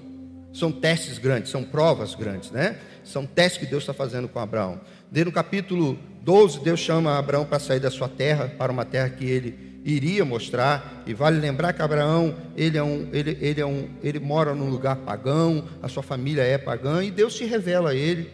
são 0.53 0.71
testes 0.71 1.17
grandes, 1.17 1.51
são 1.51 1.65
provas 1.65 2.15
grandes, 2.15 2.51
né? 2.51 2.79
São 3.03 3.25
testes 3.25 3.59
que 3.59 3.65
Deus 3.65 3.83
está 3.83 3.93
fazendo 3.93 4.29
com 4.29 4.39
Abraão. 4.39 4.79
Desde 5.12 5.29
no 5.29 5.33
capítulo 5.33 6.00
12, 6.21 6.62
Deus 6.62 6.79
chama 6.79 7.17
Abraão 7.17 7.45
para 7.45 7.59
sair 7.59 7.81
da 7.81 7.91
sua 7.91 8.07
terra, 8.07 8.47
para 8.57 8.71
uma 8.71 8.85
terra 8.85 9.09
que 9.09 9.25
ele 9.25 9.81
iria 9.83 10.24
mostrar, 10.24 11.03
e 11.05 11.13
vale 11.13 11.38
lembrar 11.38 11.74
que 11.74 11.81
Abraão, 11.81 12.38
ele, 12.55 12.77
é 12.77 12.83
um, 12.83 13.09
ele, 13.12 13.38
ele, 13.41 13.59
é 13.59 13.65
um, 13.65 13.89
ele 14.01 14.19
mora 14.21 14.55
num 14.55 14.69
lugar 14.69 14.95
pagão, 14.95 15.67
a 15.83 15.89
sua 15.89 16.01
família 16.01 16.41
é 16.41 16.57
pagã, 16.57 17.03
e 17.03 17.12
Deus 17.12 17.35
se 17.35 17.43
revela 17.43 17.89
a 17.89 17.93
ele, 17.93 18.31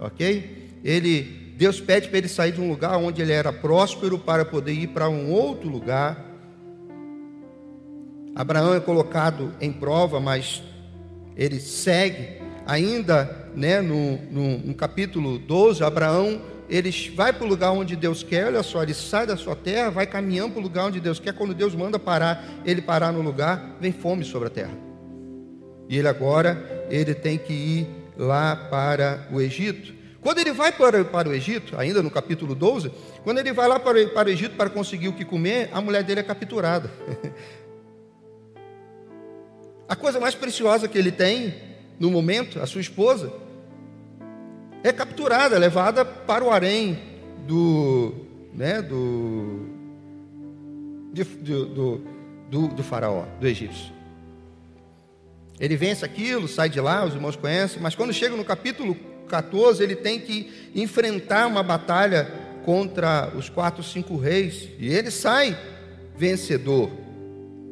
ok? 0.00 0.70
Ele 0.82 1.39
Deus 1.60 1.78
pede 1.78 2.08
para 2.08 2.16
ele 2.16 2.28
sair 2.28 2.52
de 2.52 2.60
um 2.62 2.70
lugar 2.70 2.96
onde 2.96 3.20
ele 3.20 3.32
era 3.32 3.52
próspero 3.52 4.18
para 4.18 4.46
poder 4.46 4.72
ir 4.72 4.86
para 4.86 5.10
um 5.10 5.30
outro 5.30 5.68
lugar. 5.68 6.24
Abraão 8.34 8.72
é 8.72 8.80
colocado 8.80 9.52
em 9.60 9.70
prova, 9.70 10.18
mas 10.18 10.62
ele 11.36 11.60
segue. 11.60 12.40
Ainda 12.66 13.50
né, 13.54 13.82
no, 13.82 14.16
no, 14.30 14.58
no 14.60 14.74
capítulo 14.74 15.38
12, 15.38 15.84
Abraão 15.84 16.40
ele 16.66 16.90
vai 17.14 17.30
para 17.30 17.44
o 17.44 17.48
lugar 17.48 17.72
onde 17.72 17.94
Deus 17.94 18.22
quer, 18.22 18.46
olha 18.46 18.62
só, 18.62 18.82
ele 18.82 18.94
sai 18.94 19.26
da 19.26 19.36
sua 19.36 19.54
terra, 19.54 19.90
vai 19.90 20.06
caminhando 20.06 20.52
para 20.52 20.60
o 20.60 20.62
lugar 20.62 20.86
onde 20.86 20.98
Deus 20.98 21.20
quer. 21.20 21.34
Quando 21.34 21.52
Deus 21.52 21.74
manda 21.74 21.98
parar, 21.98 22.42
ele 22.64 22.80
parar 22.80 23.12
no 23.12 23.20
lugar, 23.20 23.76
vem 23.78 23.92
fome 23.92 24.24
sobre 24.24 24.48
a 24.48 24.50
terra. 24.50 24.78
E 25.90 25.98
ele 25.98 26.08
agora, 26.08 26.86
ele 26.88 27.12
tem 27.12 27.36
que 27.36 27.52
ir 27.52 27.86
lá 28.16 28.56
para 28.56 29.28
o 29.30 29.42
Egito. 29.42 29.99
Quando 30.22 30.38
ele 30.38 30.52
vai 30.52 30.70
para, 30.70 31.04
para 31.04 31.28
o 31.28 31.32
Egito, 31.32 31.78
ainda 31.78 32.02
no 32.02 32.10
capítulo 32.10 32.54
12, 32.54 32.92
quando 33.24 33.38
ele 33.38 33.52
vai 33.52 33.66
lá 33.66 33.80
para, 33.80 34.06
para 34.08 34.28
o 34.28 34.32
Egito 34.32 34.54
para 34.54 34.68
conseguir 34.68 35.08
o 35.08 35.14
que 35.14 35.24
comer, 35.24 35.70
a 35.72 35.80
mulher 35.80 36.04
dele 36.04 36.20
é 36.20 36.22
capturada. 36.22 36.90
a 39.88 39.96
coisa 39.96 40.20
mais 40.20 40.34
preciosa 40.34 40.86
que 40.86 40.98
ele 40.98 41.10
tem 41.10 41.54
no 41.98 42.10
momento, 42.10 42.60
a 42.60 42.66
sua 42.66 42.80
esposa, 42.80 43.32
é 44.82 44.92
capturada, 44.92 45.58
levada 45.58 46.04
para 46.04 46.44
o 46.44 46.50
harém 46.50 46.98
do, 47.46 48.14
né, 48.54 48.82
do, 48.82 49.66
de, 51.12 51.24
do, 51.24 52.00
do, 52.50 52.68
do 52.68 52.82
faraó, 52.82 53.24
do 53.40 53.46
egípcio. 53.46 53.92
Ele 55.58 55.76
vence 55.76 56.04
aquilo, 56.04 56.48
sai 56.48 56.68
de 56.68 56.80
lá, 56.80 57.04
os 57.04 57.14
irmãos 57.14 57.36
conhecem, 57.36 57.82
mas 57.82 57.94
quando 57.94 58.12
chega 58.12 58.34
no 58.34 58.44
capítulo 58.44 58.96
14, 59.30 59.82
ele 59.82 59.94
tem 59.94 60.18
que 60.18 60.50
enfrentar 60.74 61.46
uma 61.46 61.62
batalha 61.62 62.28
contra 62.64 63.32
os 63.36 63.48
quatro, 63.48 63.82
cinco 63.82 64.16
reis, 64.16 64.68
e 64.78 64.88
ele 64.88 65.10
sai 65.10 65.56
vencedor. 66.16 66.90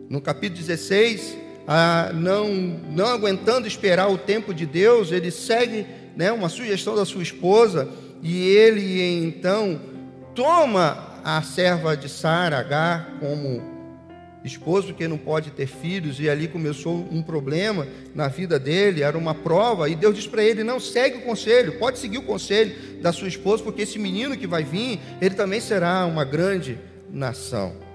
No 0.08 0.20
capítulo 0.20 0.60
16, 0.60 1.36
ah, 1.66 2.10
não, 2.14 2.48
não 2.48 3.06
aguentando 3.06 3.66
esperar 3.66 4.08
o 4.08 4.16
tempo 4.16 4.54
de 4.54 4.64
Deus, 4.64 5.12
ele 5.12 5.30
segue 5.30 5.84
né, 6.16 6.32
uma 6.32 6.48
sugestão 6.48 6.94
da 6.96 7.04
sua 7.04 7.22
esposa, 7.22 7.88
e 8.22 8.46
ele 8.46 9.02
então 9.22 9.80
toma 10.34 11.20
a 11.24 11.42
serva 11.42 11.96
de 11.96 12.08
Sara, 12.08 12.58
H, 12.60 13.06
como 13.20 13.77
esposo 14.44 14.94
que 14.94 15.08
não 15.08 15.18
pode 15.18 15.50
ter 15.50 15.66
filhos, 15.66 16.20
e 16.20 16.28
ali 16.28 16.48
começou 16.48 17.06
um 17.10 17.22
problema 17.22 17.86
na 18.14 18.28
vida 18.28 18.58
dele, 18.58 19.02
era 19.02 19.16
uma 19.16 19.34
prova, 19.34 19.88
e 19.88 19.94
Deus 19.94 20.14
diz 20.14 20.26
para 20.26 20.42
ele: 20.42 20.62
não 20.62 20.78
segue 20.78 21.18
o 21.18 21.22
conselho, 21.22 21.78
pode 21.78 21.98
seguir 21.98 22.18
o 22.18 22.22
conselho 22.22 23.00
da 23.00 23.12
sua 23.12 23.28
esposa, 23.28 23.62
porque 23.62 23.82
esse 23.82 23.98
menino 23.98 24.36
que 24.36 24.46
vai 24.46 24.64
vir, 24.64 25.00
ele 25.20 25.34
também 25.34 25.60
será 25.60 26.06
uma 26.06 26.24
grande 26.24 26.78
nação. 27.10 27.88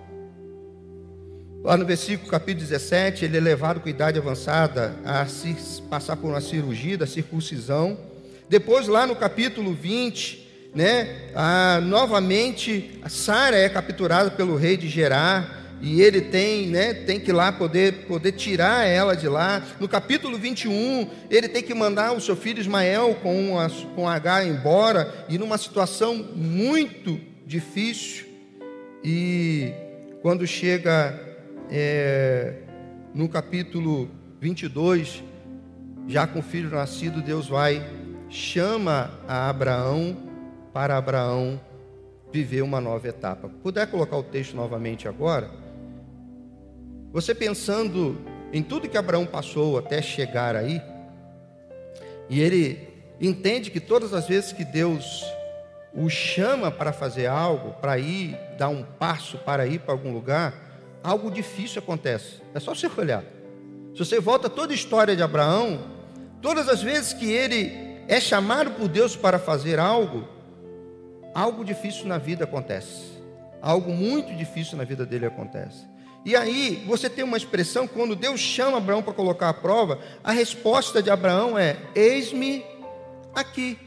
Lá 1.63 1.77
no 1.77 1.85
versículo 1.85 2.29
capítulo 2.29 2.67
17, 2.67 3.23
ele 3.23 3.37
é 3.37 3.39
levado 3.39 3.79
com 3.79 3.87
idade 3.87 4.19
avançada 4.19 4.95
a 5.05 5.25
se 5.25 5.55
passar 5.83 6.17
por 6.17 6.27
uma 6.27 6.41
cirurgia 6.41 6.97
da 6.97 7.07
circuncisão. 7.07 7.97
Depois, 8.49 8.85
lá 8.89 9.07
no 9.07 9.15
capítulo 9.15 9.73
20, 9.73 10.71
né, 10.75 11.31
a, 11.33 11.79
novamente, 11.81 12.99
Sara 13.07 13.55
é 13.55 13.69
capturada 13.69 14.29
pelo 14.29 14.57
rei 14.57 14.75
de 14.75 14.89
Gerar 14.89 15.62
e 15.83 16.01
ele 16.01 16.21
tem, 16.21 16.67
né, 16.67 16.93
tem 16.93 17.19
que 17.19 17.33
lá 17.33 17.51
poder, 17.51 18.05
poder 18.07 18.31
tirar 18.31 18.87
ela 18.87 19.17
de 19.17 19.27
lá. 19.27 19.61
No 19.81 19.87
capítulo 19.89 20.37
21, 20.37 21.09
ele 21.29 21.49
tem 21.49 21.61
que 21.61 21.73
mandar 21.73 22.13
o 22.13 22.21
seu 22.21 22.37
filho 22.37 22.61
Ismael 22.61 23.15
com, 23.21 23.59
a, 23.59 23.69
com 23.93 24.07
H 24.07 24.45
embora, 24.45 25.25
e 25.27 25.37
numa 25.37 25.57
situação 25.57 26.15
muito 26.15 27.19
difícil. 27.45 28.25
E 29.03 29.73
quando 30.21 30.47
chega 30.47 31.19
é, 31.69 32.53
no 33.13 33.27
capítulo 33.27 34.09
22, 34.39 35.21
já 36.07 36.25
com 36.25 36.39
o 36.39 36.43
filho 36.43 36.69
nascido, 36.69 37.21
Deus 37.21 37.49
vai, 37.49 37.85
chama 38.29 39.19
a 39.27 39.49
Abraão 39.49 40.15
para 40.71 40.95
Abraão 40.95 41.59
viver 42.31 42.61
uma 42.61 42.79
nova 42.79 43.05
etapa. 43.05 43.49
Puder 43.61 43.85
colocar 43.87 44.15
o 44.15 44.23
texto 44.23 44.55
novamente 44.55 45.09
agora? 45.09 45.62
Você 47.13 47.35
pensando 47.35 48.17
em 48.51 48.63
tudo 48.63 48.89
que 48.89 48.97
Abraão 48.97 49.23
passou 49.23 49.77
até 49.77 50.01
chegar 50.01 50.55
aí, 50.55 50.81
e 52.27 52.41
ele 52.41 52.87
entende 53.21 53.69
que 53.69 53.79
todas 53.79 54.15
as 54.15 54.27
vezes 54.27 54.51
que 54.51 54.65
Deus 54.65 55.23
o 55.93 56.09
chama 56.09 56.71
para 56.71 56.91
fazer 56.91 57.27
algo, 57.27 57.73
para 57.79 57.99
ir, 57.99 58.35
dar 58.57 58.69
um 58.69 58.81
passo 58.81 59.37
para 59.37 59.67
ir 59.67 59.81
para 59.81 59.93
algum 59.93 60.11
lugar, 60.11 60.55
algo 61.03 61.29
difícil 61.29 61.83
acontece. 61.83 62.41
É 62.51 62.59
só 62.59 62.73
você 62.73 62.89
olhar. 62.97 63.23
Se 63.93 63.99
você 63.99 64.19
volta 64.19 64.49
toda 64.49 64.73
a 64.73 64.75
história 64.75 65.15
de 65.15 65.21
Abraão, 65.21 65.81
todas 66.41 66.67
as 66.67 66.81
vezes 66.81 67.13
que 67.13 67.31
ele 67.31 67.71
é 68.07 68.19
chamado 68.19 68.71
por 68.71 68.87
Deus 68.87 69.15
para 69.15 69.37
fazer 69.37 69.77
algo, 69.77 70.27
algo 71.35 71.63
difícil 71.63 72.07
na 72.07 72.17
vida 72.17 72.45
acontece. 72.45 73.13
Algo 73.61 73.93
muito 73.93 74.35
difícil 74.35 74.79
na 74.79 74.83
vida 74.83 75.05
dele 75.05 75.27
acontece. 75.27 75.92
E 76.25 76.35
aí, 76.35 76.83
você 76.87 77.09
tem 77.09 77.23
uma 77.23 77.35
expressão, 77.35 77.85
quando 77.85 78.15
Deus 78.15 78.39
chama 78.39 78.77
Abraão 78.77 79.03
para 79.03 79.13
colocar 79.13 79.49
a 79.49 79.53
prova, 79.53 79.99
a 80.23 80.31
resposta 80.31 81.01
de 81.01 81.09
Abraão 81.09 81.57
é: 81.57 81.77
Eis-me 81.93 82.65
aqui. 83.35 83.77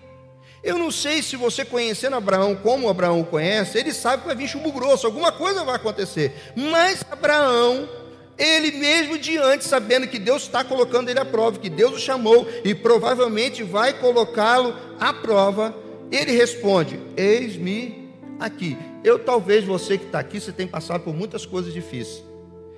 Eu 0.62 0.76
não 0.76 0.90
sei 0.90 1.22
se 1.22 1.36
você 1.36 1.64
conhecendo 1.64 2.16
Abraão 2.16 2.56
como 2.56 2.88
Abraão 2.88 3.20
o 3.20 3.24
conhece, 3.24 3.78
ele 3.78 3.92
sabe 3.92 4.22
que 4.22 4.26
vai 4.26 4.36
vir 4.36 4.48
chumbo 4.48 4.72
grosso, 4.72 5.06
alguma 5.06 5.30
coisa 5.30 5.64
vai 5.64 5.76
acontecer. 5.76 6.52
Mas 6.56 7.04
Abraão 7.10 7.88
Ele 8.36 8.72
mesmo 8.72 9.16
diante, 9.16 9.64
sabendo 9.64 10.06
que 10.06 10.18
Deus 10.18 10.42
está 10.42 10.62
colocando 10.62 11.08
ele 11.08 11.18
à 11.18 11.24
prova, 11.24 11.58
que 11.58 11.70
Deus 11.70 11.94
o 11.94 11.98
chamou 11.98 12.46
e 12.64 12.74
provavelmente 12.74 13.62
vai 13.62 13.94
colocá-lo 13.94 14.76
à 15.00 15.12
prova, 15.12 15.74
ele 16.10 16.32
responde: 16.32 17.00
Eis-me 17.16 18.05
aqui. 18.38 18.76
Eu, 19.02 19.18
talvez 19.18 19.64
você 19.64 19.98
que 19.98 20.06
está 20.06 20.18
aqui, 20.18 20.40
você 20.40 20.52
tem 20.52 20.66
passado 20.66 21.02
por 21.02 21.14
muitas 21.14 21.44
coisas 21.46 21.72
difíceis. 21.72 22.24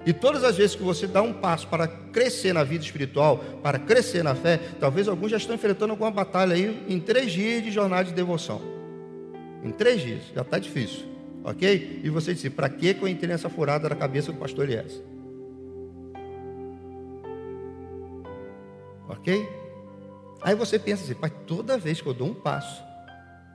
E 0.06 0.12
todas 0.12 0.44
as 0.44 0.56
vezes 0.56 0.76
que 0.76 0.82
você 0.82 1.06
dá 1.06 1.20
um 1.20 1.32
passo 1.32 1.66
para 1.68 1.86
crescer 1.86 2.52
na 2.52 2.64
vida 2.64 2.84
espiritual, 2.84 3.38
para 3.62 3.78
crescer 3.78 4.22
na 4.22 4.34
fé, 4.34 4.58
talvez 4.80 5.08
alguns 5.08 5.30
já 5.30 5.36
estão 5.36 5.54
enfrentando 5.54 5.92
alguma 5.92 6.10
batalha 6.10 6.54
aí 6.54 6.84
em 6.88 6.98
três 7.00 7.32
dias 7.32 7.62
de 7.62 7.70
jornada 7.70 8.04
de 8.04 8.12
devoção. 8.12 8.60
Em 9.62 9.70
três 9.70 10.00
dias, 10.00 10.22
já 10.34 10.42
está 10.42 10.58
difícil. 10.58 11.04
Ok? 11.44 12.00
E 12.02 12.10
você 12.10 12.32
disse, 12.32 12.48
para 12.48 12.68
que 12.68 12.96
eu 13.00 13.08
entrei 13.08 13.28
nessa 13.28 13.48
furada 13.48 13.88
na 13.88 13.96
cabeça 13.96 14.32
do 14.32 14.38
pastor 14.38 14.64
Elias? 14.64 15.02
Ok? 19.08 19.48
Aí 20.42 20.54
você 20.54 20.78
pensa 20.78 21.04
assim, 21.04 21.14
pai, 21.14 21.32
toda 21.46 21.76
vez 21.76 22.00
que 22.00 22.06
eu 22.06 22.14
dou 22.14 22.28
um 22.28 22.34
passo 22.34 22.87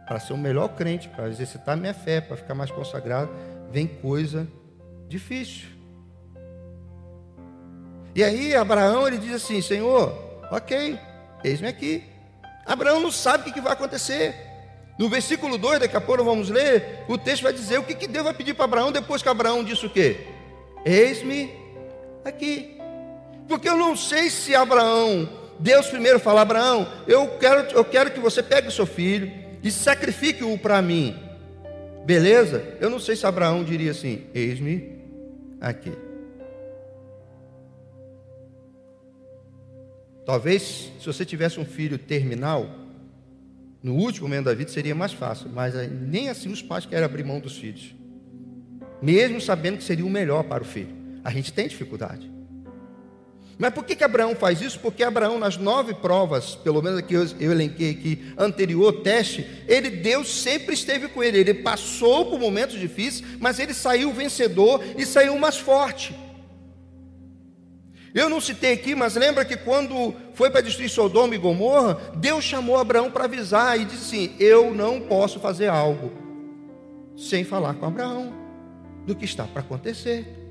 para 0.08 0.20
ser 0.20 0.34
o 0.34 0.38
melhor 0.38 0.70
crente, 0.70 1.10
para 1.10 1.30
exercitar 1.30 1.78
minha 1.78 1.94
fé, 1.94 2.22
para 2.22 2.38
ficar 2.38 2.56
mais 2.56 2.72
consagrado, 2.72 3.32
vem 3.72 3.88
coisa 3.88 4.48
difícil. 5.08 5.68
E 8.16 8.24
aí 8.24 8.56
Abraão 8.56 9.08
ele 9.08 9.18
diz 9.18 9.34
assim: 9.34 9.62
Senhor, 9.62 10.42
ok, 10.52 11.00
eis-me 11.44 11.68
aqui. 11.68 12.04
Abraão 12.66 13.00
não 13.00 13.12
sabe 13.12 13.50
o 13.50 13.54
que 13.54 13.62
vai 13.62 13.74
acontecer. 13.74 14.36
No 14.98 15.10
versículo 15.10 15.58
2, 15.58 15.80
daqui 15.80 15.98
a 15.98 16.02
pouco 16.02 16.24
vamos 16.24 16.50
ler, 16.50 17.04
o 17.08 17.18
texto 17.18 17.44
vai 17.44 17.52
dizer 17.52 17.80
o 17.80 17.84
que, 17.84 17.96
que 17.96 18.08
Deus 18.08 18.24
vai 18.24 18.34
pedir 18.34 18.54
para 18.54 18.66
Abraão 18.66 18.92
depois 18.92 19.24
que 19.24 19.30
Abraão 19.30 19.64
disse 19.64 19.86
o 19.86 19.90
quê? 19.90 20.28
Eis-me 20.86 21.52
aqui. 22.24 22.78
Porque 23.48 23.68
eu 23.68 23.76
não 23.76 23.96
sei 23.96 24.30
se 24.30 24.56
Abraão, 24.56 25.28
Deus 25.60 25.88
primeiro 25.88 26.20
fala, 26.20 26.42
Abraão, 26.42 26.88
eu 27.08 27.28
quero, 27.40 27.72
eu 27.72 27.84
quero 27.84 28.12
que 28.12 28.20
você 28.20 28.44
pegue 28.44 28.68
o 28.68 28.72
seu 28.72 28.86
filho 28.86 29.43
e 29.64 29.72
sacrifique-o 29.72 30.58
para 30.58 30.82
mim. 30.82 31.16
Beleza? 32.06 32.78
Eu 32.82 32.90
não 32.90 33.00
sei 33.00 33.16
se 33.16 33.26
Abraão 33.26 33.64
diria 33.64 33.92
assim: 33.92 34.26
Eis-me 34.34 35.00
aqui. 35.62 35.94
Talvez, 40.26 40.92
se 41.00 41.06
você 41.06 41.26
tivesse 41.26 41.60
um 41.60 41.66
filho 41.66 41.98
terminal, 41.98 42.70
no 43.82 43.96
último 43.96 44.28
momento 44.28 44.46
da 44.46 44.54
vida 44.54 44.72
seria 44.72 44.96
mais 44.96 45.12
fácil, 45.12 45.50
mas 45.54 45.74
nem 45.90 46.30
assim 46.30 46.50
os 46.50 46.62
pais 46.62 46.86
querem 46.86 47.04
abrir 47.04 47.26
mão 47.26 47.40
dos 47.40 47.58
filhos, 47.58 47.94
mesmo 49.02 49.42
sabendo 49.42 49.78
que 49.78 49.84
seria 49.84 50.06
o 50.06 50.10
melhor 50.10 50.44
para 50.44 50.64
o 50.64 50.66
filho. 50.66 50.96
A 51.24 51.32
gente 51.32 51.52
tem 51.52 51.68
dificuldade. 51.68 52.32
Mas 53.58 53.74
por 53.74 53.84
que, 53.86 53.96
que 53.96 54.04
Abraão 54.04 54.36
faz 54.36 54.62
isso? 54.62 54.80
Porque 54.80 55.04
Abraão, 55.04 55.38
nas 55.38 55.58
nove 55.58 55.94
provas, 55.94 56.56
pelo 56.56 56.82
menos 56.82 57.00
aqui 57.00 57.14
eu, 57.14 57.26
eu 57.40 57.52
elenquei 57.52 57.92
aqui, 57.92 58.34
anterior 58.38 59.02
teste, 59.02 59.46
ele, 59.68 59.90
Deus 59.90 60.28
sempre 60.42 60.74
esteve 60.74 61.08
com 61.08 61.24
ele. 61.24 61.38
Ele 61.38 61.54
passou 61.54 62.26
por 62.26 62.40
momentos 62.40 62.80
difíceis, 62.80 63.24
mas 63.40 63.60
ele 63.60 63.74
saiu 63.74 64.12
vencedor 64.12 64.84
e 64.98 65.06
saiu 65.06 65.38
mais 65.38 65.58
forte. 65.58 66.16
Eu 68.14 68.30
não 68.30 68.40
citei 68.40 68.74
aqui, 68.74 68.94
mas 68.94 69.16
lembra 69.16 69.44
que 69.44 69.58
quando 69.58 70.14
foi 70.34 70.50
para 70.50 70.62
destruir 70.62 70.90
Sodoma 70.90 71.34
e 71.34 71.40
Gomorra, 71.40 72.00
Deus 72.16 72.44
chamou 72.44 72.78
Abraão 72.78 73.10
para 73.10 73.24
avisar 73.24 73.80
e 73.80 73.86
disse 73.86 74.16
assim: 74.16 74.36
Eu 74.40 74.74
não 74.74 75.02
posso 75.02 75.40
fazer 75.40 75.68
algo 75.68 76.12
sem 77.18 77.44
falar 77.44 77.74
com 77.76 77.86
Abraão 77.86 78.34
do 79.06 79.16
que 79.16 79.26
está 79.26 79.46
para 79.46 79.62
acontecer. 79.62 80.43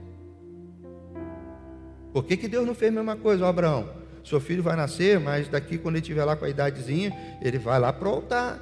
Por 2.13 2.25
que, 2.25 2.37
que 2.37 2.49
Deus 2.49 2.67
não 2.67 2.75
fez 2.75 2.91
a 2.91 2.95
mesma 2.95 3.17
coisa, 3.17 3.49
Abraão? 3.49 3.89
Seu 4.25 4.41
filho 4.41 4.63
vai 4.63 4.77
nascer, 4.77 5.19
mas 5.19 5.49
daqui 5.49 5.79
quando 5.79 5.97
ele 5.97 6.03
estiver 6.03 6.25
lá 6.25 6.37
com 6.37 6.45
a 6.45 6.49
idadezinha, 6.49 7.13
ele 7.41 7.59
vai 7.59 7.79
lá 7.81 7.93
para 7.93 8.09
o 8.09 8.13
altar. 8.13 8.61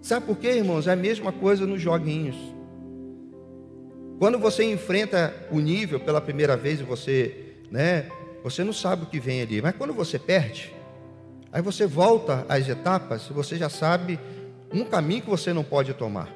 Sabe 0.00 0.26
por 0.26 0.36
quê, 0.36 0.48
irmãos? 0.48 0.86
É 0.86 0.92
a 0.92 0.96
mesma 0.96 1.32
coisa 1.32 1.66
nos 1.66 1.80
joguinhos. 1.80 2.36
Quando 4.18 4.38
você 4.38 4.64
enfrenta 4.64 5.34
o 5.50 5.60
nível 5.60 6.00
pela 6.00 6.20
primeira 6.20 6.56
vez 6.56 6.80
e 6.80 6.82
você, 6.82 7.54
né, 7.70 8.08
você 8.42 8.64
não 8.64 8.72
sabe 8.72 9.04
o 9.04 9.06
que 9.06 9.20
vem 9.20 9.42
ali, 9.42 9.62
mas 9.62 9.76
quando 9.76 9.92
você 9.92 10.18
perde, 10.18 10.74
aí 11.52 11.62
você 11.62 11.86
volta 11.86 12.44
às 12.48 12.68
etapas, 12.68 13.28
você 13.28 13.56
já 13.56 13.68
sabe 13.68 14.18
um 14.72 14.84
caminho 14.84 15.22
que 15.22 15.30
você 15.30 15.52
não 15.52 15.64
pode 15.64 15.94
tomar. 15.94 16.32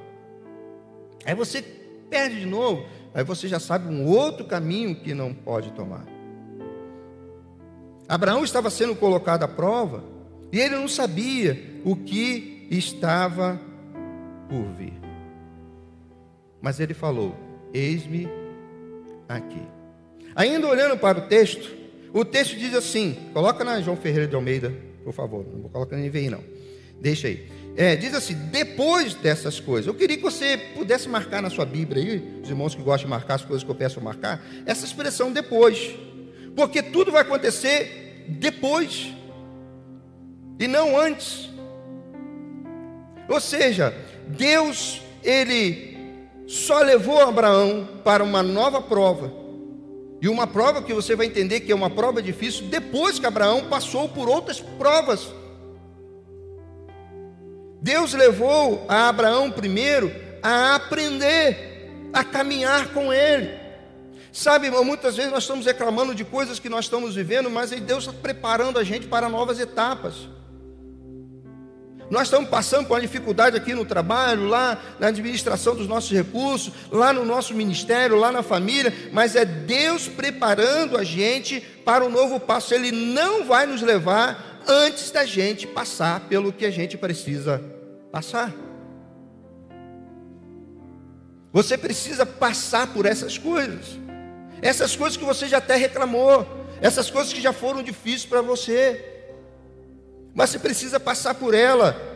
Aí 1.24 1.34
você 1.34 1.62
perde 2.10 2.40
de 2.40 2.46
novo, 2.46 2.84
aí 3.14 3.24
você 3.24 3.48
já 3.48 3.60
sabe 3.60 3.92
um 3.92 4.06
outro 4.06 4.44
caminho 4.44 4.94
que 4.94 5.14
não 5.14 5.32
pode 5.32 5.72
tomar. 5.72 6.04
Abraão 8.08 8.44
estava 8.44 8.70
sendo 8.70 8.94
colocado 8.94 9.42
à 9.42 9.48
prova 9.48 10.04
e 10.52 10.60
ele 10.60 10.76
não 10.76 10.88
sabia 10.88 11.80
o 11.84 11.96
que 11.96 12.66
estava 12.70 13.60
por 14.48 14.64
vir. 14.76 14.92
Mas 16.60 16.78
ele 16.78 16.94
falou: 16.94 17.34
Eis-me 17.72 18.28
aqui. 19.28 19.62
Ainda 20.34 20.66
olhando 20.66 20.96
para 20.96 21.18
o 21.18 21.22
texto, 21.22 21.74
o 22.12 22.24
texto 22.24 22.56
diz 22.56 22.74
assim: 22.74 23.16
coloca 23.32 23.64
na 23.64 23.80
João 23.80 23.96
Ferreira 23.96 24.26
de 24.26 24.34
Almeida, 24.34 24.72
por 25.04 25.12
favor, 25.12 25.44
não 25.50 25.62
vou 25.62 25.70
colocar 25.70 25.96
nem 25.96 26.08
NVI 26.08 26.30
não. 26.30 26.44
Deixa 27.00 27.28
aí. 27.28 27.48
É, 27.76 27.96
diz 27.96 28.14
assim: 28.14 28.34
depois 28.50 29.14
dessas 29.14 29.58
coisas, 29.58 29.86
eu 29.86 29.94
queria 29.94 30.16
que 30.16 30.22
você 30.22 30.58
pudesse 30.74 31.08
marcar 31.08 31.40
na 31.40 31.50
sua 31.50 31.64
Bíblia 31.64 32.02
aí, 32.02 32.40
os 32.42 32.48
irmãos 32.48 32.74
que 32.74 32.82
gostam 32.82 33.06
de 33.06 33.10
marcar 33.10 33.34
as 33.34 33.44
coisas 33.44 33.64
que 33.64 33.70
eu 33.70 33.74
peço 33.74 34.00
marcar, 34.00 34.44
essa 34.66 34.84
expressão 34.84 35.32
depois, 35.32 35.94
porque 36.54 36.82
tudo 36.82 37.10
vai 37.10 37.22
acontecer 37.22 38.24
depois 38.28 39.12
e 40.58 40.66
não 40.66 40.98
antes. 40.98 41.50
Ou 43.28 43.40
seja, 43.40 43.94
Deus, 44.28 45.00
ele 45.22 45.96
só 46.46 46.80
levou 46.80 47.20
Abraão 47.20 47.88
para 48.04 48.22
uma 48.22 48.42
nova 48.42 48.82
prova. 48.82 49.32
E 50.20 50.28
uma 50.28 50.46
prova 50.46 50.82
que 50.82 50.94
você 50.94 51.16
vai 51.16 51.26
entender 51.26 51.60
que 51.60 51.72
é 51.72 51.74
uma 51.74 51.90
prova 51.90 52.22
difícil 52.22 52.66
depois 52.66 53.18
que 53.18 53.26
Abraão 53.26 53.64
passou 53.68 54.08
por 54.08 54.28
outras 54.28 54.60
provas. 54.60 55.28
Deus 57.82 58.14
levou 58.14 58.86
a 58.88 59.08
Abraão 59.08 59.50
primeiro 59.50 60.14
a 60.40 60.76
aprender, 60.76 61.90
a 62.12 62.22
caminhar 62.22 62.92
com 62.92 63.12
ele. 63.12 63.60
Sabe, 64.32 64.70
muitas 64.70 65.16
vezes 65.16 65.32
nós 65.32 65.42
estamos 65.42 65.66
reclamando 65.66 66.14
de 66.14 66.24
coisas 66.24 66.60
que 66.60 66.68
nós 66.68 66.84
estamos 66.84 67.16
vivendo, 67.16 67.50
mas 67.50 67.70
Deus 67.70 68.04
está 68.04 68.12
preparando 68.12 68.78
a 68.78 68.84
gente 68.84 69.08
para 69.08 69.28
novas 69.28 69.58
etapas. 69.58 70.28
Nós 72.08 72.24
estamos 72.24 72.48
passando 72.48 72.86
por 72.86 72.94
uma 72.94 73.00
dificuldade 73.00 73.56
aqui 73.56 73.74
no 73.74 73.84
trabalho, 73.84 74.46
lá 74.46 74.80
na 75.00 75.08
administração 75.08 75.74
dos 75.74 75.88
nossos 75.88 76.12
recursos, 76.12 76.72
lá 76.88 77.12
no 77.12 77.24
nosso 77.24 77.52
ministério, 77.52 78.16
lá 78.16 78.30
na 78.30 78.44
família, 78.44 78.94
mas 79.12 79.34
é 79.34 79.44
Deus 79.44 80.06
preparando 80.06 80.96
a 80.96 81.02
gente 81.02 81.60
para 81.84 82.04
um 82.04 82.10
novo 82.10 82.38
passo. 82.38 82.74
Ele 82.74 82.92
não 82.92 83.44
vai 83.44 83.66
nos 83.66 83.82
levar 83.82 84.62
antes 84.68 85.10
da 85.10 85.24
gente 85.24 85.66
passar 85.66 86.20
pelo 86.28 86.52
que 86.52 86.64
a 86.64 86.70
gente 86.70 86.96
precisa 86.96 87.71
passar. 88.12 88.52
Você 91.52 91.76
precisa 91.76 92.24
passar 92.24 92.92
por 92.92 93.06
essas 93.06 93.36
coisas. 93.38 93.98
Essas 94.60 94.94
coisas 94.94 95.16
que 95.16 95.24
você 95.24 95.48
já 95.48 95.58
até 95.58 95.74
reclamou, 95.74 96.46
essas 96.80 97.10
coisas 97.10 97.32
que 97.32 97.40
já 97.40 97.52
foram 97.52 97.82
difíceis 97.82 98.26
para 98.26 98.40
você 98.40 99.08
mas 100.34 100.50
você 100.50 100.58
precisa 100.58 100.98
passar 100.98 101.34
por 101.34 101.54
ela. 101.54 102.10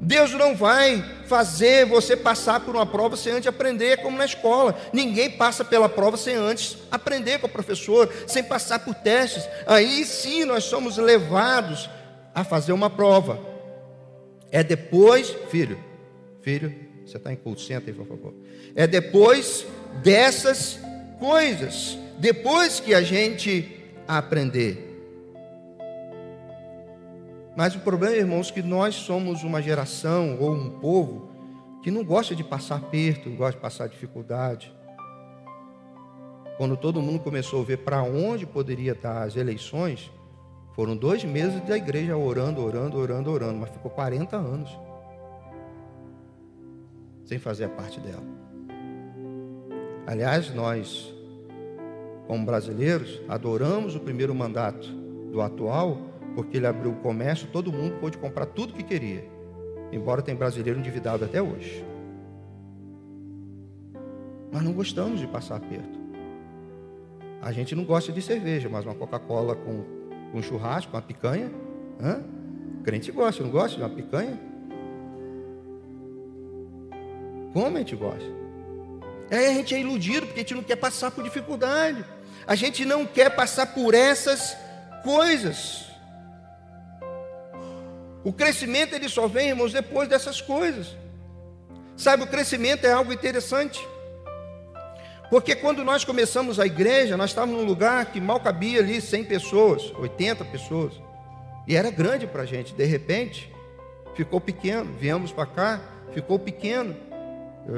Deus 0.00 0.32
não 0.32 0.54
vai 0.54 1.04
fazer 1.26 1.86
você 1.86 2.16
passar 2.16 2.60
por 2.60 2.74
uma 2.74 2.86
prova 2.86 3.16
sem 3.16 3.32
antes 3.32 3.46
aprender, 3.46 3.98
como 3.98 4.16
na 4.16 4.24
escola. 4.24 4.76
Ninguém 4.92 5.30
passa 5.30 5.64
pela 5.64 5.88
prova 5.88 6.16
sem 6.16 6.34
antes 6.34 6.76
aprender 6.90 7.38
com 7.38 7.46
o 7.46 7.50
professor, 7.50 8.12
sem 8.26 8.42
passar 8.42 8.80
por 8.80 8.94
testes. 8.94 9.48
Aí 9.66 10.04
sim 10.04 10.44
nós 10.44 10.64
somos 10.64 10.96
levados 10.96 11.88
a 12.34 12.42
fazer 12.42 12.72
uma 12.72 12.90
prova. 12.90 13.51
É 14.52 14.62
depois, 14.62 15.30
filho, 15.48 15.78
filho, 16.42 16.74
você 17.06 17.16
está 17.16 17.32
em 17.32 17.36
culto, 17.36 17.62
senta 17.62 17.90
aí, 17.90 17.94
por 17.94 18.06
favor. 18.06 18.34
É 18.76 18.86
depois 18.86 19.66
dessas 20.02 20.78
coisas, 21.18 21.96
depois 22.18 22.78
que 22.78 22.92
a 22.92 23.00
gente 23.00 23.80
aprender. 24.06 24.90
Mas 27.56 27.74
o 27.74 27.80
problema, 27.80 28.14
irmãos, 28.14 28.50
é 28.50 28.52
que 28.52 28.62
nós 28.62 28.94
somos 28.94 29.42
uma 29.42 29.62
geração 29.62 30.36
ou 30.38 30.52
um 30.52 30.68
povo 30.68 31.30
que 31.82 31.90
não 31.90 32.04
gosta 32.04 32.34
de 32.34 32.44
passar 32.44 32.80
perto, 32.82 33.30
não 33.30 33.36
gosta 33.36 33.54
de 33.54 33.62
passar 33.62 33.88
dificuldade. 33.88 34.70
Quando 36.58 36.76
todo 36.76 37.00
mundo 37.00 37.20
começou 37.20 37.62
a 37.62 37.64
ver 37.64 37.78
para 37.78 38.02
onde 38.02 38.44
poderia 38.44 38.94
dar 38.94 39.22
as 39.22 39.34
eleições, 39.34 40.10
foram 40.74 40.96
dois 40.96 41.24
meses 41.24 41.60
da 41.62 41.76
igreja 41.76 42.16
orando, 42.16 42.64
orando, 42.64 42.98
orando, 42.98 43.30
orando, 43.30 43.58
mas 43.58 43.70
ficou 43.70 43.90
40 43.90 44.36
anos 44.36 44.70
sem 47.24 47.38
fazer 47.38 47.64
a 47.64 47.68
parte 47.68 48.00
dela. 48.00 48.22
Aliás, 50.06 50.52
nós, 50.54 51.14
como 52.26 52.44
brasileiros, 52.44 53.22
adoramos 53.28 53.94
o 53.94 54.00
primeiro 54.00 54.34
mandato 54.34 54.86
do 55.30 55.40
atual, 55.40 55.98
porque 56.34 56.56
ele 56.56 56.66
abriu 56.66 56.92
o 56.92 56.96
comércio, 56.96 57.48
todo 57.52 57.72
mundo 57.72 57.98
pôde 58.00 58.18
comprar 58.18 58.46
tudo 58.46 58.74
que 58.74 58.82
queria, 58.82 59.24
embora 59.92 60.20
tenha 60.20 60.36
brasileiro 60.36 60.78
endividado 60.78 61.24
até 61.24 61.40
hoje. 61.40 61.84
Mas 64.52 64.62
não 64.62 64.72
gostamos 64.72 65.20
de 65.20 65.26
passar 65.26 65.56
aperto. 65.56 66.00
A 67.40 67.50
gente 67.50 67.74
não 67.74 67.84
gosta 67.84 68.12
de 68.12 68.20
cerveja, 68.20 68.68
mas 68.68 68.84
uma 68.84 68.94
Coca-Cola 68.94 69.56
com, 69.56 69.84
com 70.32 70.42
churrasco, 70.42 70.92
uma 70.92 71.02
picanha. 71.02 71.52
Hã? 72.00 72.22
O 72.80 72.82
crente 72.82 73.12
gosta, 73.12 73.42
não 73.42 73.50
gosta 73.50 73.76
de 73.76 73.82
uma 73.82 73.90
picanha? 73.90 74.40
Como 77.52 77.76
a 77.76 77.80
gente 77.80 77.94
gosta? 77.94 78.42
Aí 79.30 79.46
a 79.46 79.52
gente 79.52 79.74
é 79.74 79.80
iludido 79.80 80.26
porque 80.26 80.40
a 80.40 80.42
gente 80.42 80.54
não 80.54 80.62
quer 80.62 80.76
passar 80.76 81.10
por 81.10 81.22
dificuldade. 81.22 82.04
A 82.46 82.54
gente 82.54 82.84
não 82.84 83.06
quer 83.06 83.30
passar 83.30 83.66
por 83.66 83.94
essas 83.94 84.56
coisas. 85.04 85.86
O 88.24 88.32
crescimento 88.32 88.94
ele 88.94 89.08
só 89.08 89.26
vem, 89.26 89.50
irmãos, 89.50 89.72
depois 89.72 90.08
dessas 90.08 90.40
coisas. 90.40 90.96
Sabe, 91.96 92.24
o 92.24 92.26
crescimento 92.26 92.84
é 92.84 92.92
algo 92.92 93.12
interessante. 93.12 93.86
Porque 95.32 95.56
quando 95.56 95.82
nós 95.82 96.04
começamos 96.04 96.60
a 96.60 96.66
igreja, 96.66 97.16
nós 97.16 97.30
estávamos 97.30 97.58
num 97.58 97.66
lugar 97.66 98.12
que 98.12 98.20
mal 98.20 98.38
cabia 98.38 98.80
ali 98.80 99.00
100 99.00 99.24
pessoas, 99.24 99.90
80 99.98 100.44
pessoas. 100.44 100.92
E 101.66 101.74
era 101.74 101.90
grande 101.90 102.26
para 102.26 102.42
a 102.42 102.44
gente. 102.44 102.74
De 102.74 102.84
repente, 102.84 103.50
ficou 104.14 104.42
pequeno. 104.42 104.92
Viemos 105.00 105.32
para 105.32 105.46
cá, 105.46 105.80
ficou 106.12 106.38
pequeno. 106.38 106.94